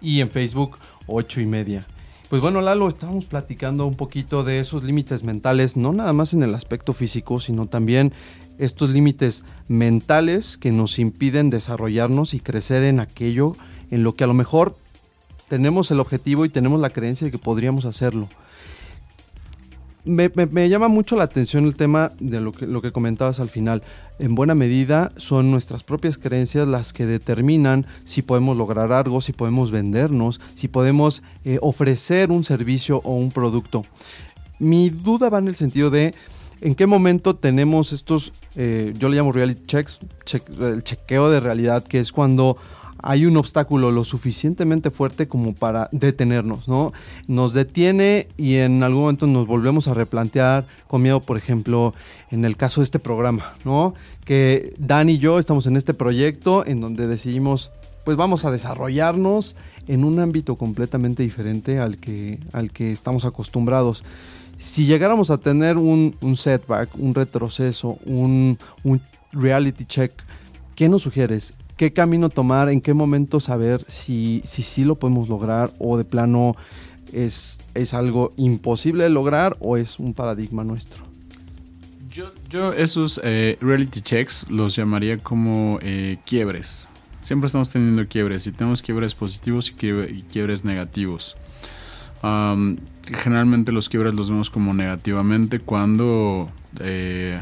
[0.00, 1.86] Y en Facebook, 8 y media.
[2.30, 6.42] Pues bueno, Lalo, estábamos platicando un poquito de esos límites mentales, no nada más en
[6.42, 8.14] el aspecto físico, sino también
[8.58, 13.54] estos límites mentales que nos impiden desarrollarnos y crecer en aquello
[13.90, 14.76] en lo que a lo mejor
[15.48, 18.28] tenemos el objetivo y tenemos la creencia de que podríamos hacerlo
[20.06, 23.82] me, llama mucho la atención el tema de lo que, lo que comentabas al final.
[24.18, 29.32] En buena medida son nuestras propias creencias las que determinan si podemos lograr algo, si
[29.32, 33.84] podemos vendernos, si podemos eh, ofrecer un servicio o un producto.
[34.58, 36.14] Mi duda va en el sentido de
[36.60, 41.40] en qué momento tenemos estos, eh, yo le llamo reality checks, check, el chequeo de
[41.40, 42.56] realidad, que es cuando
[43.02, 46.92] hay un obstáculo lo suficientemente fuerte como para detenernos, ¿no?
[47.28, 51.94] Nos detiene y en algún momento nos volvemos a replantear con miedo, por ejemplo,
[52.30, 53.94] en el caso de este programa, ¿no?
[54.24, 57.70] Que Dan y yo estamos en este proyecto en donde decidimos,
[58.04, 59.56] pues vamos a desarrollarnos
[59.88, 64.04] en un ámbito completamente diferente al que, al que estamos acostumbrados.
[64.58, 69.00] Si llegáramos a tener un, setback, un retroceso, un, un
[69.32, 70.12] reality check,
[70.74, 71.52] ¿qué nos sugieres?
[71.76, 75.96] Qué camino tomar, en qué momento saber si sí si, si lo podemos lograr o
[75.98, 76.56] de plano
[77.12, 81.04] es, es algo imposible de lograr o es un paradigma nuestro.
[82.48, 86.88] Yo, esos eh, reality checks los llamaría como eh, quiebres.
[87.20, 91.36] Siempre estamos teniendo quiebres y tenemos quiebres positivos y, quiebre- y quiebres negativos.
[93.22, 96.48] Generalmente los quiebres los vemos como negativamente cuando,
[96.80, 97.40] eh,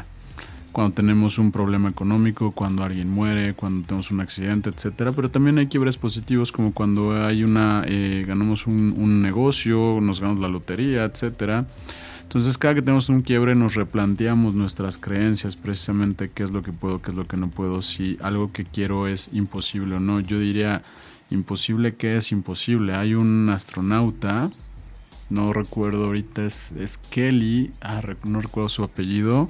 [0.75, 5.13] cuando tenemos un problema económico, cuando alguien muere, cuando tenemos un accidente, etcétera.
[5.13, 10.41] Pero también hay quiebres positivos como cuando hay una eh, ganamos un, negocio, nos ganamos
[10.41, 11.65] la lotería, etcétera.
[12.23, 16.73] Entonces cada que tenemos un quiebre nos replanteamos nuestras creencias, precisamente qué es lo que
[16.73, 20.19] puedo, qué es lo que no puedo, si algo que quiero es imposible o no.
[20.19, 20.83] Yo diría,
[21.29, 22.95] imposible, ¿qué es imposible?
[22.95, 24.51] Hay un astronauta,
[25.29, 29.47] no recuerdo ahorita, es, es Kelly, ah, no recuerdo su apellido,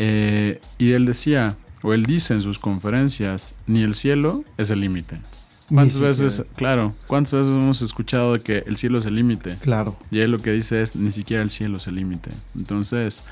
[0.00, 4.80] eh, y él decía, o él dice en sus conferencias, ni el cielo es el
[4.80, 5.20] límite.
[5.68, 9.56] ¿Cuántas veces, claro, cuántas veces hemos escuchado de que el cielo es el límite?
[9.60, 9.98] Claro.
[10.10, 12.30] Y él lo que dice es, ni siquiera el cielo es el límite.
[12.56, 13.24] Entonces,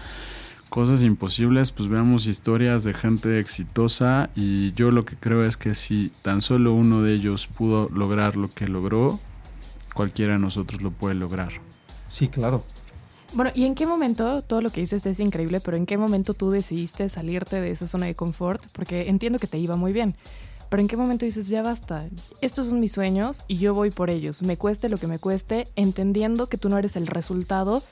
[0.68, 5.74] cosas imposibles, pues veamos historias de gente exitosa y yo lo que creo es que
[5.74, 9.18] si tan solo uno de ellos pudo lograr lo que logró,
[9.94, 11.52] cualquiera de nosotros lo puede lograr.
[12.08, 12.64] Sí, claro.
[13.32, 16.32] Bueno, ¿y en qué momento, todo lo que dices es increíble, pero en qué momento
[16.32, 18.64] tú decidiste salirte de esa zona de confort?
[18.72, 20.14] Porque entiendo que te iba muy bien,
[20.70, 22.06] pero en qué momento dices, ya basta,
[22.40, 25.66] estos son mis sueños y yo voy por ellos, me cueste lo que me cueste,
[25.76, 27.82] entendiendo que tú no eres el resultado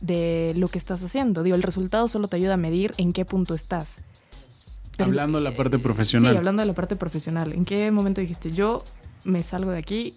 [0.00, 1.42] de lo que estás haciendo.
[1.42, 4.00] Digo, el resultado solo te ayuda a medir en qué punto estás.
[4.96, 6.36] Pero- Hablando de la parte Sí, profesional.
[6.36, 8.84] hablando de la parte profesional, ¿en qué momento dijiste, yo
[9.24, 10.14] me salgo de aquí,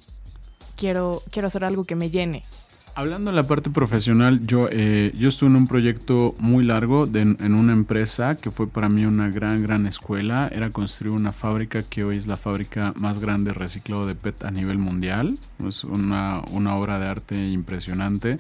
[0.78, 2.46] quiero, quiero hacer algo que me llene?
[2.94, 7.22] Hablando de la parte profesional, yo, eh, yo estuve en un proyecto muy largo de-
[7.22, 10.50] en una empresa que fue para mí una gran, gran escuela.
[10.54, 14.44] Era construir una fábrica que hoy es la fábrica más grande de reciclado de PET
[14.44, 15.38] a nivel mundial.
[15.66, 18.38] Es una, una obra de arte impresionante.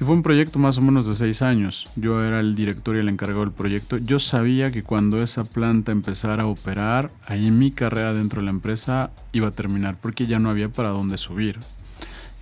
[0.00, 1.88] Y fue un proyecto más o menos de seis años.
[1.96, 3.98] Yo era el director y el encargado del proyecto.
[3.98, 8.50] Yo sabía que cuando esa planta empezara a operar, ahí mi carrera dentro de la
[8.52, 11.58] empresa iba a terminar porque ya no había para dónde subir.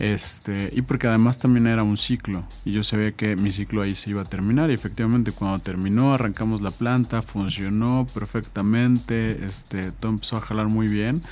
[0.01, 3.95] Este, y porque además también era un ciclo y yo sabía que mi ciclo ahí
[3.95, 10.11] se iba a terminar y efectivamente cuando terminó arrancamos la planta, funcionó perfectamente, este, todo
[10.11, 11.23] empezó a jalar muy bien,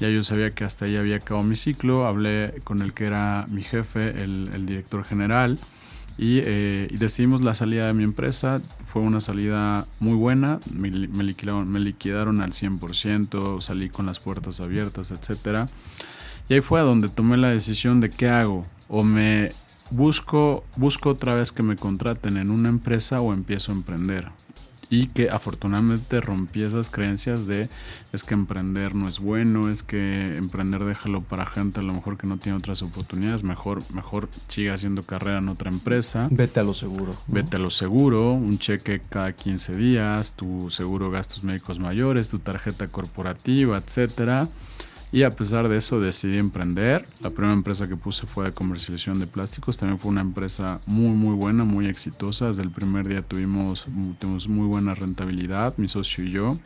[0.00, 3.46] ya yo sabía que hasta ahí había acabado mi ciclo, hablé con el que era
[3.50, 5.56] mi jefe, el, el director general
[6.18, 10.90] y, eh, y decidimos la salida de mi empresa, fue una salida muy buena, me,
[10.90, 15.68] me liquidaron, me liquidaron al 100%, salí con las puertas abiertas, etcétera.
[16.48, 18.64] Y ahí fue a donde tomé la decisión de qué hago.
[18.88, 19.50] O me
[19.90, 24.30] busco, busco otra vez que me contraten en una empresa o empiezo a emprender.
[24.90, 27.68] Y que afortunadamente rompí esas creencias de
[28.14, 32.16] es que emprender no es bueno, es que emprender déjalo para gente a lo mejor
[32.16, 36.28] que no tiene otras oportunidades, mejor, mejor siga haciendo carrera en otra empresa.
[36.30, 37.12] Vete a lo seguro.
[37.12, 37.34] ¿no?
[37.34, 42.38] Vete a lo seguro, un cheque cada 15 días, tu seguro gastos médicos mayores, tu
[42.38, 44.48] tarjeta corporativa, etcétera.
[45.10, 47.04] Y a pesar de eso decidí emprender.
[47.20, 49.78] La primera empresa que puse fue de comercialización de plásticos.
[49.78, 52.48] También fue una empresa muy muy buena, muy exitosa.
[52.48, 53.86] Desde el primer día tuvimos,
[54.18, 56.58] tuvimos muy buena rentabilidad, mi socio y yo.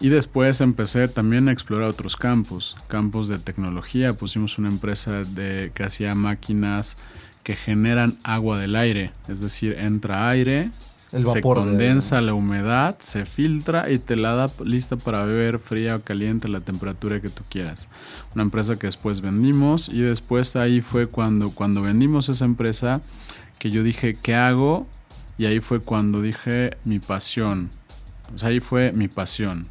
[0.00, 4.14] Y después empecé también a explorar otros campos, campos de tecnología.
[4.14, 6.96] Pusimos una empresa de, que hacía máquinas
[7.44, 10.70] que generan agua del aire, es decir, entra aire,
[11.12, 15.58] El se de- condensa la humedad, se filtra y te la da lista para beber
[15.58, 17.88] fría o caliente a la temperatura que tú quieras.
[18.34, 23.02] Una empresa que después vendimos y después ahí fue cuando, cuando vendimos esa empresa
[23.58, 24.86] que yo dije, ¿qué hago?
[25.38, 27.68] Y ahí fue cuando dije mi pasión.
[28.34, 29.66] O sea, ahí fue mi pasión.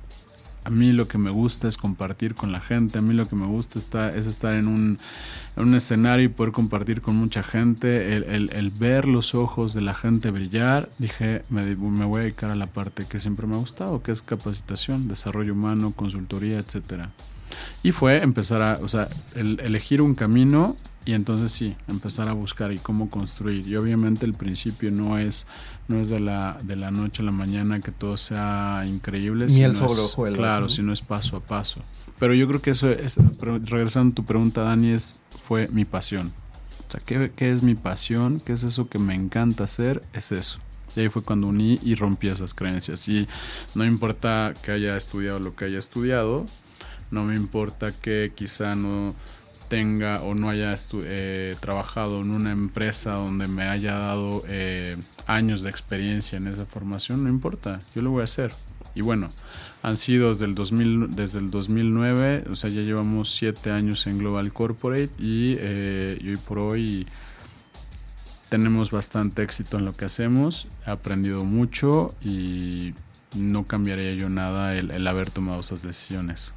[0.63, 3.36] A mí lo que me gusta es compartir con la gente, a mí lo que
[3.36, 5.00] me gusta está, es estar en un,
[5.56, 9.95] en un escenario y poder compartir con mucha gente, el, ver los ojos de la
[9.95, 13.60] gente brillar, dije, me, me voy a dedicar a la parte que siempre me ha
[13.60, 17.10] gustado, que es capacitación, desarrollo humano, consultoría, etcétera.
[17.82, 22.33] Y fue empezar a, o sea, el- elegir un camino y entonces sí, empezar a
[22.33, 23.67] buscar y cómo construir.
[23.67, 25.47] Y obviamente el principio no es,
[25.87, 29.45] no es de la, de la noche a la mañana que todo sea increíble.
[29.47, 30.69] Miel sino sobre es- hojuelas, Claro, ¿no?
[30.69, 31.81] sino es paso a paso.
[32.19, 33.17] Pero yo creo que eso es,
[33.65, 36.31] regresando a tu pregunta, Dani, es, fue mi pasión.
[36.87, 38.39] O sea, ¿qué, ¿qué es mi pasión?
[38.39, 40.03] ¿Qué es eso que me encanta hacer?
[40.13, 40.59] Es eso.
[40.95, 43.07] Y ahí fue cuando uní y rompí esas creencias.
[43.07, 43.27] Y
[43.73, 46.45] no importa que haya estudiado lo que haya estudiado,
[47.09, 49.15] no me importa que quizá no
[49.71, 55.63] tenga o no haya eh, trabajado en una empresa donde me haya dado eh, años
[55.63, 58.51] de experiencia en esa formación, no importa, yo lo voy a hacer.
[58.95, 59.29] Y bueno,
[59.81, 64.17] han sido desde el, 2000, desde el 2009, o sea, ya llevamos siete años en
[64.17, 67.07] Global Corporate y, eh, y hoy por hoy
[68.49, 72.93] tenemos bastante éxito en lo que hacemos, he aprendido mucho y
[73.38, 76.53] no cambiaría yo nada el haber tomado esas decisiones.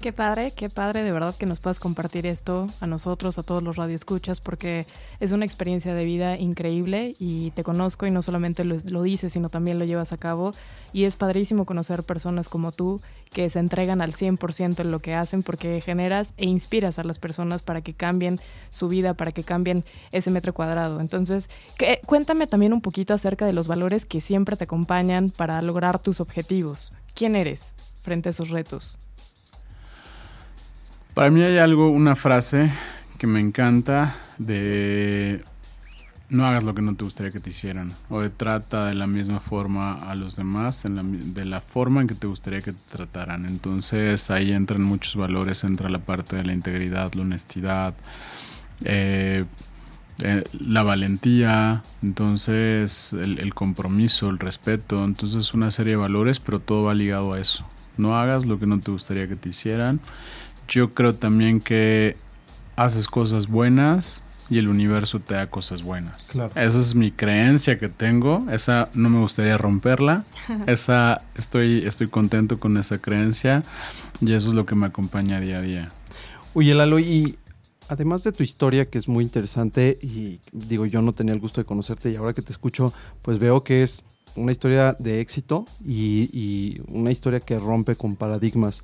[0.00, 3.62] Qué padre, qué padre de verdad que nos puedas compartir esto a nosotros, a todos
[3.62, 4.86] los radioescuchas, porque
[5.20, 9.34] es una experiencia de vida increíble y te conozco y no solamente lo, lo, dices,
[9.34, 10.54] sino también lo llevas a cabo.
[10.94, 12.98] Y es padrísimo conocer personas como tú
[13.30, 17.18] que se entregan al 100% en lo que hacen porque generas e inspiras a las
[17.18, 21.00] personas para que cambien su vida, para que cambien ese metro cuadrado.
[21.00, 25.60] Entonces, que, cuéntame también un poquito acerca de los valores que siempre te acompañan para
[25.60, 26.94] lograr tus objetivos.
[27.14, 28.98] ¿Quién eres frente a esos retos?
[31.14, 32.70] Para mí hay algo, una frase
[33.18, 35.44] que me encanta de
[36.30, 39.40] no hagas lo que no te gustaría que te hicieran o trata de la misma
[39.40, 42.82] forma a los demás en la, de la forma en que te gustaría que te
[42.90, 43.46] trataran.
[43.46, 47.94] Entonces ahí entran muchos valores, entra la parte de la integridad, la honestidad,
[48.84, 49.44] eh,
[50.22, 56.60] eh, la valentía, entonces el, el compromiso, el respeto, entonces una serie de valores, pero
[56.60, 57.66] todo va ligado a eso.
[57.96, 60.00] No hagas lo que no te gustaría que te hicieran
[60.70, 62.16] yo creo también que
[62.76, 66.30] haces cosas buenas y el universo te da cosas buenas.
[66.32, 66.52] Claro.
[66.54, 70.24] Esa es mi creencia que tengo, esa no me gustaría romperla,
[70.66, 73.62] esa estoy, estoy contento con esa creencia
[74.20, 75.92] y eso es lo que me acompaña día a día.
[76.54, 77.38] Oye, Lalo, y
[77.88, 81.60] además de tu historia que es muy interesante y digo, yo no tenía el gusto
[81.60, 84.02] de conocerte y ahora que te escucho, pues veo que es
[84.36, 88.82] una historia de éxito y, y una historia que rompe con paradigmas.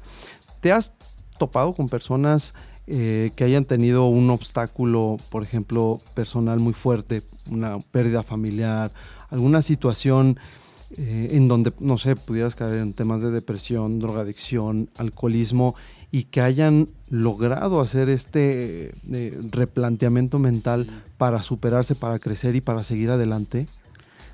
[0.60, 0.92] ¿Te has
[1.38, 2.54] topado con personas
[2.88, 8.92] eh, que hayan tenido un obstáculo, por ejemplo, personal muy fuerte, una pérdida familiar,
[9.28, 10.38] alguna situación
[10.96, 15.74] eh, en donde, no sé, pudieras caer en temas de depresión, drogadicción, alcoholismo,
[16.12, 20.86] y que hayan logrado hacer este eh, replanteamiento mental
[21.18, 23.66] para superarse, para crecer y para seguir adelante?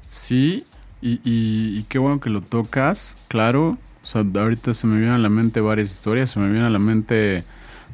[0.08, 0.64] Sí,
[1.00, 5.14] y, y, y qué bueno que lo tocas, claro, o sea, ahorita se me vienen
[5.14, 6.30] a la mente varias historias.
[6.30, 7.44] Se me viene a la mente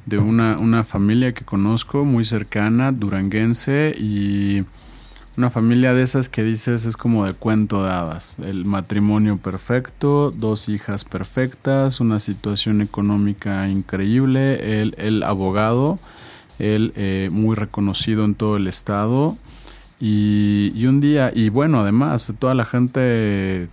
[0.07, 4.65] de una, una familia que conozco muy cercana, duranguense, y
[5.37, 8.39] una familia de esas que dices es como de cuento de hadas.
[8.39, 15.99] El matrimonio perfecto, dos hijas perfectas, una situación económica increíble, el, el abogado,
[16.59, 19.37] él eh, muy reconocido en todo el estado.
[20.01, 23.69] Y, y, un día, y bueno, además, toda la gente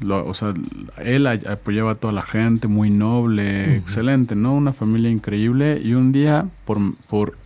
[0.00, 0.54] lo, o sea,
[0.98, 3.76] él apoyaba a toda la gente, muy noble, uh -huh.
[3.78, 4.54] excelente, ¿no?
[4.54, 5.80] Una familia increíble.
[5.82, 6.78] Y un día, por,
[7.08, 7.36] por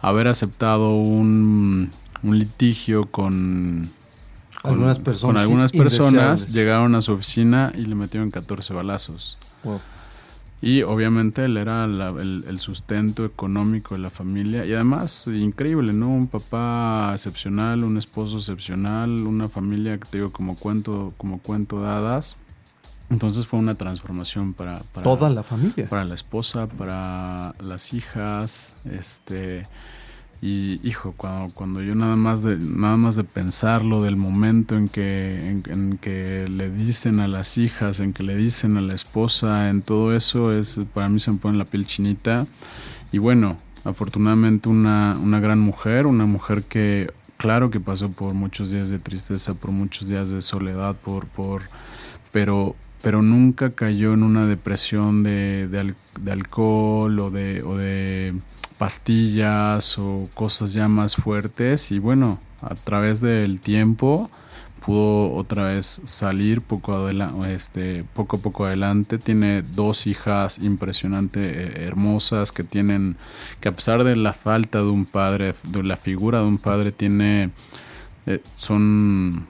[0.00, 1.90] haber aceptado un,
[2.22, 3.90] un litigio con,
[4.62, 9.38] con, algunas personas, con algunas personas llegaron a su oficina y le metieron 14 balazos.
[9.64, 9.80] Wow.
[10.62, 14.66] Y obviamente él era la, el, el, sustento económico de la familia.
[14.66, 16.08] Y además, increíble, ¿no?
[16.08, 21.80] Un papá excepcional, un esposo excepcional, una familia que te digo como cuento, como cuento
[21.80, 22.36] dadas.
[23.08, 25.88] Entonces fue una transformación para, para toda la familia.
[25.88, 29.66] Para la esposa, para las hijas, este
[30.42, 34.88] y hijo, cuando, cuando yo nada más de nada más de pensarlo del momento en
[34.88, 39.68] que en, que le dicen a las hijas, en que le dicen a la esposa,
[39.68, 42.46] en todo eso es para mí se me pone la piel chinita.
[43.12, 48.70] Y bueno, afortunadamente una una gran mujer, una mujer que claro que pasó por muchos
[48.70, 51.62] días de tristeza, por muchos días de soledad, por por
[52.32, 58.34] pero pero nunca cayó en una depresión de, de, de alcohol o de, o de
[58.80, 64.30] pastillas o cosas ya más fuertes y bueno, a través del tiempo
[64.80, 67.10] pudo otra vez salir poco,
[67.46, 69.18] este, poco a poco adelante.
[69.18, 73.18] Tiene dos hijas impresionantes, eh, hermosas, que tienen,
[73.60, 76.90] que a pesar de la falta de un padre, de la figura de un padre,
[76.90, 77.50] tiene,
[78.24, 79.46] eh, son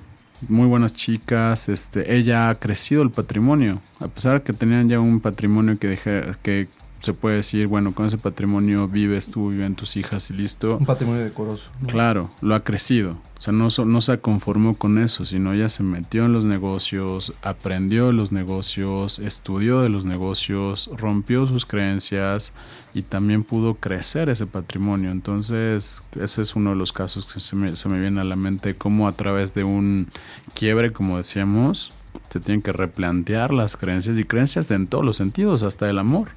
[0.48, 1.68] muy buenas chicas.
[1.68, 5.86] Este, ella ha crecido el patrimonio, a pesar de que tenían ya un patrimonio que,
[5.86, 6.66] deje, que
[7.00, 10.76] se puede decir, bueno, con ese patrimonio vives tú, viven tus hijas y listo.
[10.76, 11.70] Un patrimonio decoroso.
[11.80, 11.88] ¿no?
[11.88, 13.16] Claro, lo ha crecido.
[13.38, 17.32] O sea, no, no se conformó con eso, sino ella se metió en los negocios,
[17.40, 22.52] aprendió de los negocios, estudió de los negocios, rompió sus creencias
[22.92, 25.10] y también pudo crecer ese patrimonio.
[25.10, 28.36] Entonces, ese es uno de los casos que se me, se me viene a la
[28.36, 30.08] mente, como a través de un
[30.52, 31.94] quiebre, como decíamos,
[32.28, 36.28] se tienen que replantear las creencias y creencias en todos los sentidos, hasta el amor.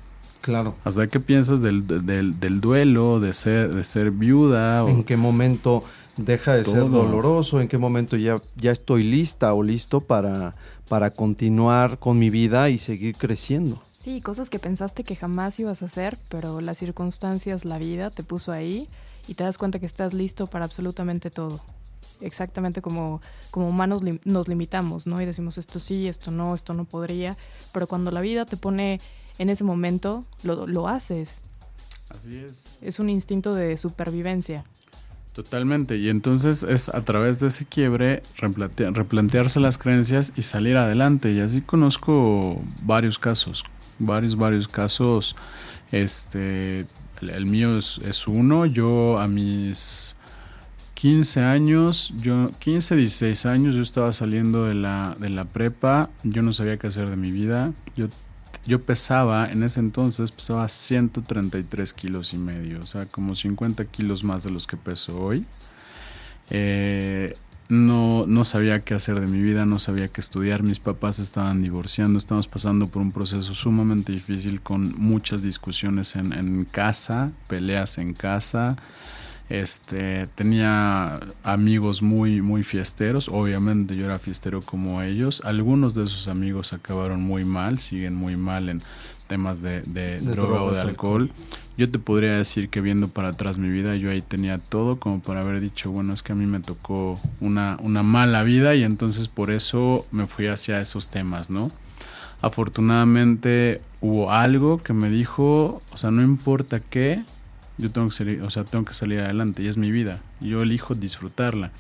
[0.43, 0.75] Claro.
[0.83, 4.83] ¿Hasta qué piensas del, del, del, duelo, de ser, de ser viuda?
[4.83, 4.89] O...
[4.89, 5.85] ¿En qué momento
[6.17, 6.73] deja de Todo.
[6.73, 7.61] ser doloroso?
[7.61, 10.53] ¿En qué momento ya, ya estoy lista o listo para,
[10.89, 13.81] para continuar con mi vida y seguir creciendo?
[13.97, 18.23] Sí, cosas que pensaste que jamás ibas a hacer, pero las circunstancias, la vida te
[18.23, 18.89] puso ahí
[19.29, 21.61] y te das cuenta que estás listo para absolutamente todo.
[22.19, 25.21] Exactamente como, como humanos nos limitamos, ¿no?
[25.21, 27.37] Y decimos esto sí, esto no, esto no podría,
[27.71, 28.99] pero cuando la vida te pone
[29.37, 31.41] en ese momento, lo, lo haces.
[32.09, 32.77] Así es.
[32.81, 34.63] Es un instinto de supervivencia.
[35.33, 41.31] Totalmente, y entonces es a través de ese quiebre replantearse las creencias y salir adelante.
[41.31, 43.63] Y así conozco varios casos,
[43.97, 45.35] varios, varios casos.
[45.91, 46.85] Este,
[47.19, 48.67] el, mío es, es, uno.
[48.67, 50.15] Yo a mis
[50.93, 56.11] 15 años, yo 15, 16 años, yo estaba saliendo de la, de la prepa.
[56.21, 57.73] Yo no sabía qué hacer de mi vida.
[57.95, 58.07] Yo
[58.65, 64.23] yo pesaba, en ese entonces pesaba 133 kilos y medio, o sea, como 50 kilos
[64.23, 65.45] más de los que peso hoy.
[66.49, 67.35] Eh,
[67.69, 70.63] no, no sabía qué hacer de mi vida, no sabía qué estudiar.
[70.63, 76.65] Mis papás estaban divorciando, estamos pasando por un proceso sumamente difícil con muchas discusiones en
[76.65, 78.77] casa, peleas en casa.
[79.49, 83.29] Este, tenía amigos muy, muy fiesteros.
[83.29, 85.41] Obviamente yo era fiestero como ellos.
[85.45, 88.81] Algunos de esos amigos acabaron muy mal, siguen muy mal en
[89.27, 89.81] temas de,
[90.21, 91.31] droga o de alcohol.
[91.75, 95.21] Yo te podría decir que viendo para atrás mi vida, yo ahí tenía todo como
[95.21, 98.83] para haber dicho, bueno, es que a mí me tocó una, una mala vida y
[98.83, 101.71] entonces por eso me fui hacia esos temas, ¿no?
[102.41, 107.23] Afortunadamente hubo algo que me dijo, o sea, no importa qué,
[107.77, 110.21] yo tengo que salir, o sea, tengo que salir adelante y es mi vida.
[110.39, 111.71] Yo elijo disfrutarla.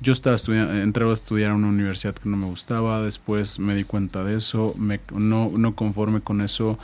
[0.00, 3.74] Yo estaba estudiando, entré a estudiar a una universidad que no me gustaba, después me
[3.74, 6.78] di cuenta de eso, me, no, no conforme con eso,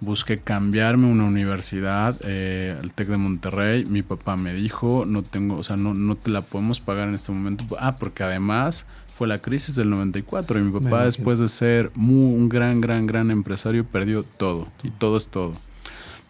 [0.00, 3.84] busqué cambiarme a una universidad, eh, el TEC de Monterrey.
[3.84, 7.14] Mi papá me dijo, no tengo, o sea, no, no te la podemos pagar en
[7.14, 7.64] este momento.
[7.78, 12.34] Ah, porque además fue la crisis del 94 y mi papá después de ser muy,
[12.34, 15.54] un gran, gran, gran empresario perdió todo y todo es todo.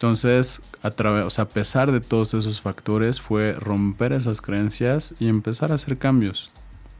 [0.01, 5.72] Entonces, a, través, a pesar de todos esos factores, fue romper esas creencias y empezar
[5.72, 6.51] a hacer cambios.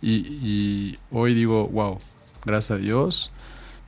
[0.03, 1.97] Y, hoy digo, wow,
[2.45, 3.33] gracias a Dios,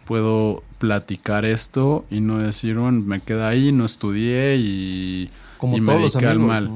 [0.06, 5.92] puedo platicar esto y no decir, bueno, me queda ahí, no estudié y, Como me
[5.92, 6.70] dediqué al mal.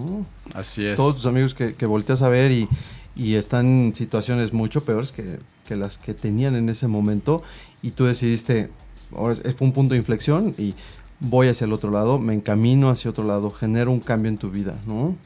[0.53, 0.97] Así es.
[0.97, 2.69] Todos tus amigos que, que volteas a ver y,
[3.17, 7.43] y están en situaciones mucho peores que, que, las que tenían en ese momento
[7.81, 8.69] y tú decidiste,
[9.17, 10.75] ahora fue un punto de inflexión y
[11.21, 14.51] voy hacia el otro lado, me encamino hacia otro lado, genero un cambio en tu
[14.51, 15.17] vida, ¿no?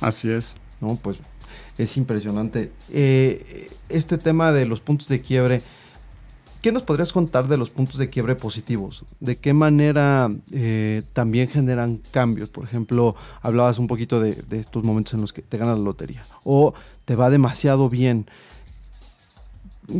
[0.00, 0.56] Así es.
[0.80, 1.18] No, pues
[1.78, 2.72] es impresionante.
[2.90, 5.62] Eh, este tema de los puntos de quiebre,
[6.60, 9.04] ¿qué nos podrías contar de los puntos de quiebre positivos?
[9.20, 12.50] ¿De qué manera eh, también generan cambios?
[12.50, 15.84] Por ejemplo, hablabas un poquito de, de estos momentos en los que te ganas la
[15.84, 18.26] lotería o te va demasiado bien.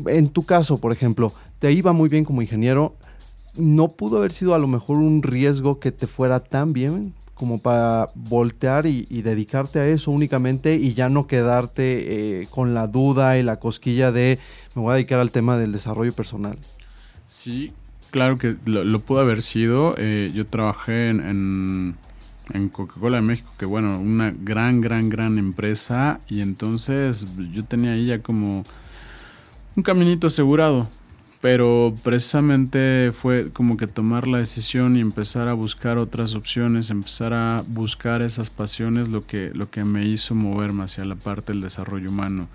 [0.06, 2.96] En tu caso, por ejemplo, te iba muy bien como ingeniero,
[3.56, 7.58] no pudo haber sido a lo mejor un riesgo que te fuera tan bien como
[7.58, 13.38] para voltear y, dedicarte a eso únicamente y ya no quedarte eh, con la duda
[13.38, 14.38] y la cosquilla de
[14.74, 16.56] me voy a dedicar al tema del desarrollo personal.
[17.26, 17.72] Sí,
[18.10, 19.94] claro que lo, pudo haber sido.
[19.98, 21.96] Eh, yo trabajé en,
[22.52, 27.92] en Coca-Cola de México, que bueno, una gran, gran, gran empresa y entonces yo tenía
[27.92, 28.64] ahí ya como
[29.76, 30.88] un caminito asegurado
[31.44, 37.34] pero precisamente fue como que tomar la decisión y empezar a buscar otras opciones, empezar
[37.34, 41.60] a buscar esas pasiones lo que, lo que me hizo moverme hacia la parte del
[41.60, 42.48] desarrollo humano.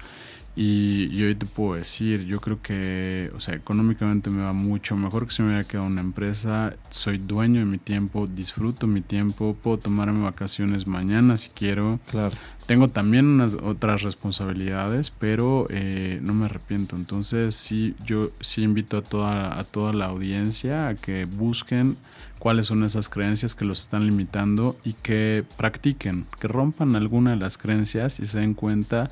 [0.61, 5.25] Y, hoy te puedo decir, yo creo que, o sea, económicamente me va mucho mejor
[5.25, 6.75] que si me hubiera quedado una empresa.
[6.89, 12.01] Soy dueño de mi tiempo, disfruto mi tiempo, puedo tomarme vacaciones mañana si quiero.
[12.11, 12.35] Claro.
[12.65, 16.97] Tengo también unas otras responsabilidades, pero eh, no me arrepiento.
[16.97, 21.95] Entonces sí, yo sí invito a toda, a toda la audiencia a que busquen
[22.37, 27.37] cuáles son esas creencias que los están limitando y que practiquen, que rompan alguna de
[27.37, 29.09] las creencias y se den cuenta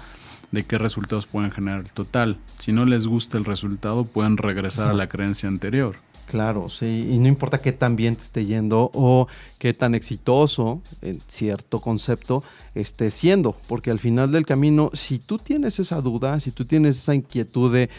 [0.52, 2.38] de qué resultados pueden generar el total.
[2.58, 5.96] Si no les gusta el resultado, pueden regresar a la creencia anterior.
[6.28, 9.28] Claro, sí, y no importa qué tan bien te esté yendo o
[9.60, 12.44] qué tan exitoso en cierto concepto
[12.76, 16.98] esté siendo, porque al final del camino, si tú tienes esa duda, si tú tienes
[16.98, 17.90] esa inquietud de,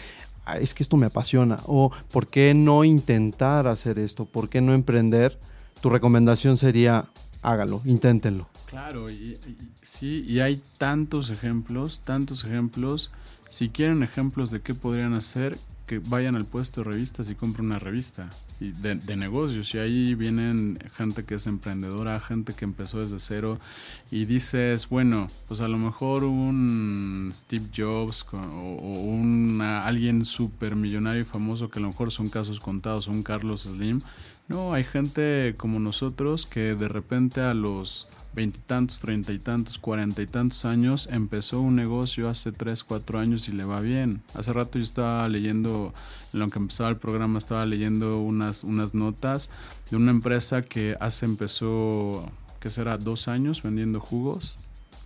[0.61, 4.75] es que esto me apasiona, o por qué no intentar hacer esto, por qué no
[4.75, 5.39] emprender,
[5.81, 7.07] tu recomendación sería,
[7.41, 8.47] hágalo, inténtenlo.
[8.69, 9.39] Claro, y,
[9.81, 13.11] sí, y hay tantos ejemplos, tantos ejemplos.
[13.49, 15.57] Si quieren ejemplos de qué podrían hacer,
[15.87, 18.29] que vayan al puesto de revistas y compren una revista
[18.61, 19.75] y de, negocios.
[19.75, 23.59] Y ahí vienen gente que es emprendedora, gente que empezó desde cero.
[24.11, 31.23] Y dices, bueno, pues a lo mejor un Steve Jobs o, un alguien súper millonario
[31.23, 34.03] y famoso, que a lo mejor son casos contados, un Carlos Slim,
[34.47, 38.09] No, hay gente como nosotros que de repente a los
[38.39, 43.49] veintitantos, treinta y tantos, cuarenta y tantos años empezó un negocio hace tres, cuatro años
[43.49, 44.23] y le va bien.
[44.33, 45.93] Hace rato yo estaba leyendo,
[46.33, 49.51] en lo que empezaba el programa, estaba leyendo unas, unas notas
[49.91, 52.31] de una empresa que hace empezó,
[52.61, 52.97] ¿qué será?
[52.97, 54.57] Dos años vendiendo jugos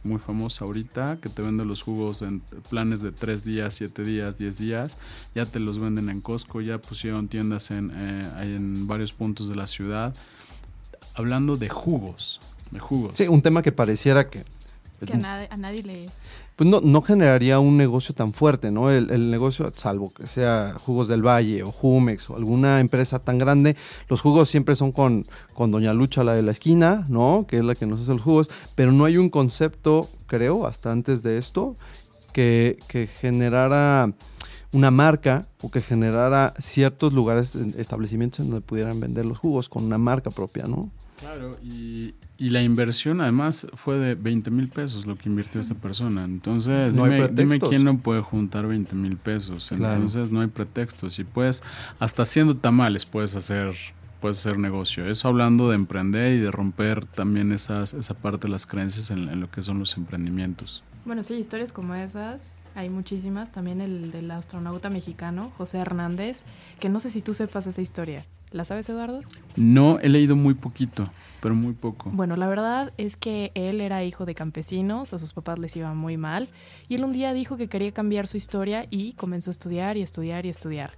[0.04, 4.36] muy famosa ahorita, que te vende los jugos en planes de 3 días, 7 días,
[4.36, 4.98] 10 días.
[5.34, 9.56] Ya te los venden en Costco, ya pusieron tiendas en, eh, en varios puntos de
[9.56, 10.14] la ciudad.
[11.14, 12.40] Hablando de jugos,
[12.72, 13.14] de jugos.
[13.16, 14.44] Sí, un tema que pareciera que...
[15.06, 16.10] Que a, nadie, a nadie le
[16.56, 18.90] pues no, no generaría un negocio tan fuerte, ¿no?
[18.90, 23.74] El, negocio, salvo que sea Jugos del Valle o Jumex o alguna empresa tan grande,
[24.08, 27.46] los jugos siempre son con, con Doña Lucha, la de la esquina, ¿no?
[27.48, 30.92] Que es la que nos hace los jugos, pero no hay un concepto, creo, hasta
[30.92, 31.74] antes de esto,
[32.32, 34.12] que, que generara
[34.72, 39.84] una marca o que generara ciertos lugares, establecimientos en donde pudieran vender los jugos con
[39.84, 40.90] una marca propia, ¿no?
[41.18, 42.14] Claro, y,
[42.50, 46.24] la inversión además fue de 20 mil pesos lo que invirtió esta persona.
[46.24, 46.96] Entonces,
[47.34, 49.72] dime, quién no puede juntar 20 mil pesos.
[49.72, 51.18] Entonces, no hay pretextos.
[51.18, 51.62] Y pues,
[51.98, 53.74] hasta haciendo tamales puedes hacer
[54.20, 55.04] puedes hacer negocio.
[55.06, 59.28] Eso hablando de emprender y de romper también esas, esa parte de las creencias en,
[59.28, 60.84] en lo que son los emprendimientos.
[61.04, 63.52] Bueno, sí, historias como esas hay muchísimas.
[63.52, 66.44] También el del astronauta mexicano, José Hernández,
[66.80, 68.26] que no sé si tú sepas esa historia.
[68.50, 69.22] ¿La sabes, Eduardo?
[69.56, 71.10] No, he leído muy poquito,
[71.42, 72.08] pero muy poco.
[72.12, 75.92] Bueno, la verdad es que él era hijo de campesinos, a sus papás les iba
[75.92, 76.48] muy mal,
[76.88, 80.02] y él un día dijo que quería cambiar su historia y comenzó a estudiar y
[80.02, 80.96] estudiar y estudiar.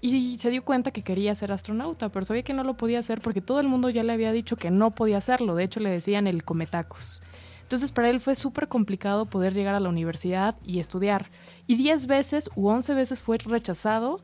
[0.00, 3.20] Y se dio cuenta que quería ser astronauta, pero sabía que no lo podía hacer
[3.20, 5.54] porque todo el mundo ya le había dicho que no podía hacerlo.
[5.54, 7.22] De hecho, le decían el cometacos.
[7.60, 11.30] Entonces, para él fue súper complicado poder llegar a la universidad y estudiar.
[11.68, 14.20] Y 10 veces u 11 veces fue rechazado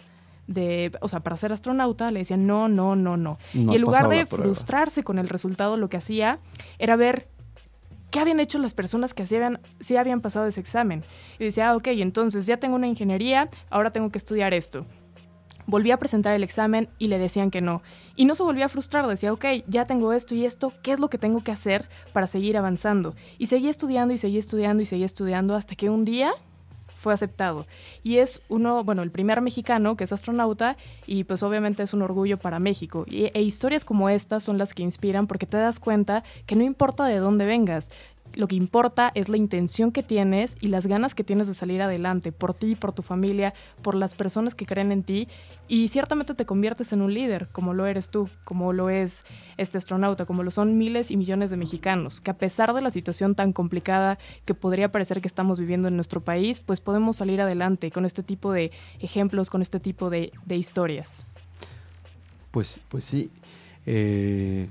[0.49, 3.39] de, o sea, para ser astronauta, le decían no, no, no, no.
[3.53, 6.41] y en lugar de frustrarse con el resultado, lo que hacía
[6.79, 7.29] era ver
[8.11, 9.61] qué habían hecho las personas que sí habían,
[9.99, 11.05] habían pasado ese examen.
[11.39, 14.87] Y decía, ah, ok, entonces ya tengo una ingeniería, ahora tengo que estudiar esto.
[15.67, 17.83] Volví a presentar el examen y le decían que no.
[18.17, 20.99] Y no se volvía a frustrar, decía, ok, ya tengo esto y esto, ¿qué es
[20.99, 23.15] lo que tengo que hacer para seguir avanzando?
[23.37, 26.33] Y seguía estudiando y seguía estudiando y seguía estudiando hasta que un día
[26.99, 27.67] fue aceptado.
[28.03, 30.77] Y es uno, bueno, el primer mexicano que es astronauta
[31.07, 33.07] y pues obviamente es un orgullo para México.
[33.09, 37.05] E historias como estas son las que inspiran porque te das cuenta que no importa
[37.05, 37.91] de dónde vengas,
[38.35, 41.83] lo que importa es la intención que tienes y las ganas que tienes de salir
[41.83, 45.29] adelante por ti, por tu familia, por las personas que creen en ti
[45.67, 49.25] y ciertamente te conviertes en un líder, como lo eres tú, como lo es
[49.57, 52.91] este astronauta, como lo son miles y millones de mexicanos, que a pesar de la
[52.91, 57.41] situación tan complicada que podría parecer que estamos viviendo en nuestro país, pues podemos salir
[57.41, 58.71] adelante con este tipo de
[59.01, 61.27] ejemplos, con este tipo de, de historias.
[62.51, 63.31] Pues, pues sí,
[63.87, 64.69] eh,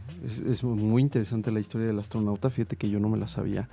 [0.48, 3.70] es, muy interesante la historia del astronauta, fíjate que yo no me la sabía.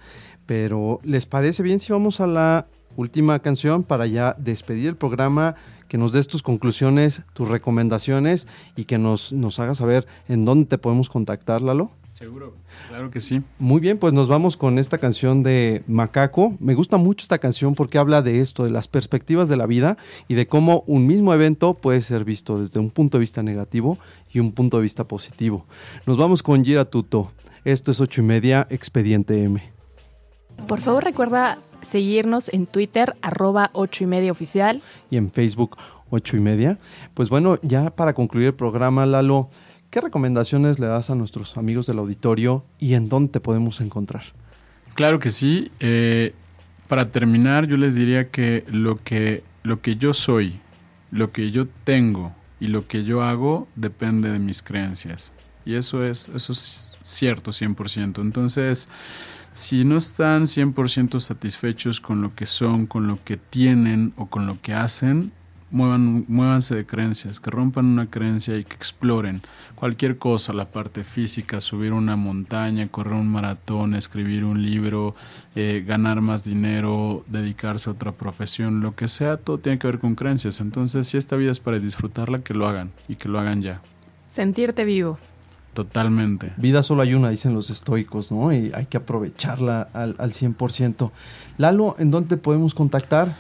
[0.47, 2.67] Pero, ¿les parece bien si vamos a la
[2.97, 5.55] última canción para ya despedir el programa?
[5.89, 10.67] Que nos des tus conclusiones, tus recomendaciones y que nos, nos hagas saber en dónde
[10.67, 11.91] te podemos contactar, Lalo.
[12.25, 12.55] Seguro,
[12.89, 13.43] claro que sí.
[13.59, 16.55] Muy bien, pues nos vamos con esta canción de Macaco.
[16.59, 19.99] Me gusta mucho esta canción porque habla de esto, de las perspectivas de la vida
[20.27, 23.99] y de cómo un mismo evento puede ser visto desde un punto de vista negativo
[24.33, 25.67] y un punto de vista positivo.
[26.07, 27.31] Nos vamos con Gira Tuto.
[27.67, 29.63] Esto es ocho y media, Expediente M.
[30.67, 34.81] Por favor recuerda seguirnos en Twitter, arroba ocho y media oficial.
[35.11, 35.77] Y en Facebook,
[36.09, 36.79] ocho y media.
[37.13, 39.51] Pues bueno, ya para concluir el programa, Lalo,
[39.95, 44.25] ¿Qué recomendaciones le das a nuestros amigos del auditorio y en dónde te podemos encontrar?
[44.95, 45.71] Claro que sí.
[45.79, 46.35] Eh,
[46.89, 50.59] para terminar, yo les diría que lo, que lo que yo soy,
[51.13, 55.33] lo que yo tengo y lo que yo hago depende de mis creencias.
[55.65, 58.21] Y eso es, eso es cierto 100%.
[58.21, 58.89] Entonces,
[59.53, 64.49] si no están 100% satisfechos con lo que son, con lo que tienen o con
[64.49, 65.31] lo que hacen,
[65.75, 69.43] muevan, muévanse de creencias, que rompan una creencia y que exploren
[69.75, 75.17] cualquier cosa, la parte física, subir una montaña, correr un maratón, escribir un libro,
[75.57, 79.99] eh, ganar más dinero, dedicarse a otra profesión, lo que sea, todo tiene que ver
[79.99, 80.61] con creencias.
[80.61, 83.83] Entonces, si esta vida es para disfrutarla, que lo hagan y que lo hagan ya.
[84.29, 85.19] Sentirte vivo.
[85.73, 86.53] Totalmente.
[86.57, 88.53] Vida solo hay una, dicen los estoicos, ¿no?
[88.53, 91.11] Y hay que aprovecharla al, al 100%.
[91.59, 93.35] Lalo, ¿en dónde podemos contactar?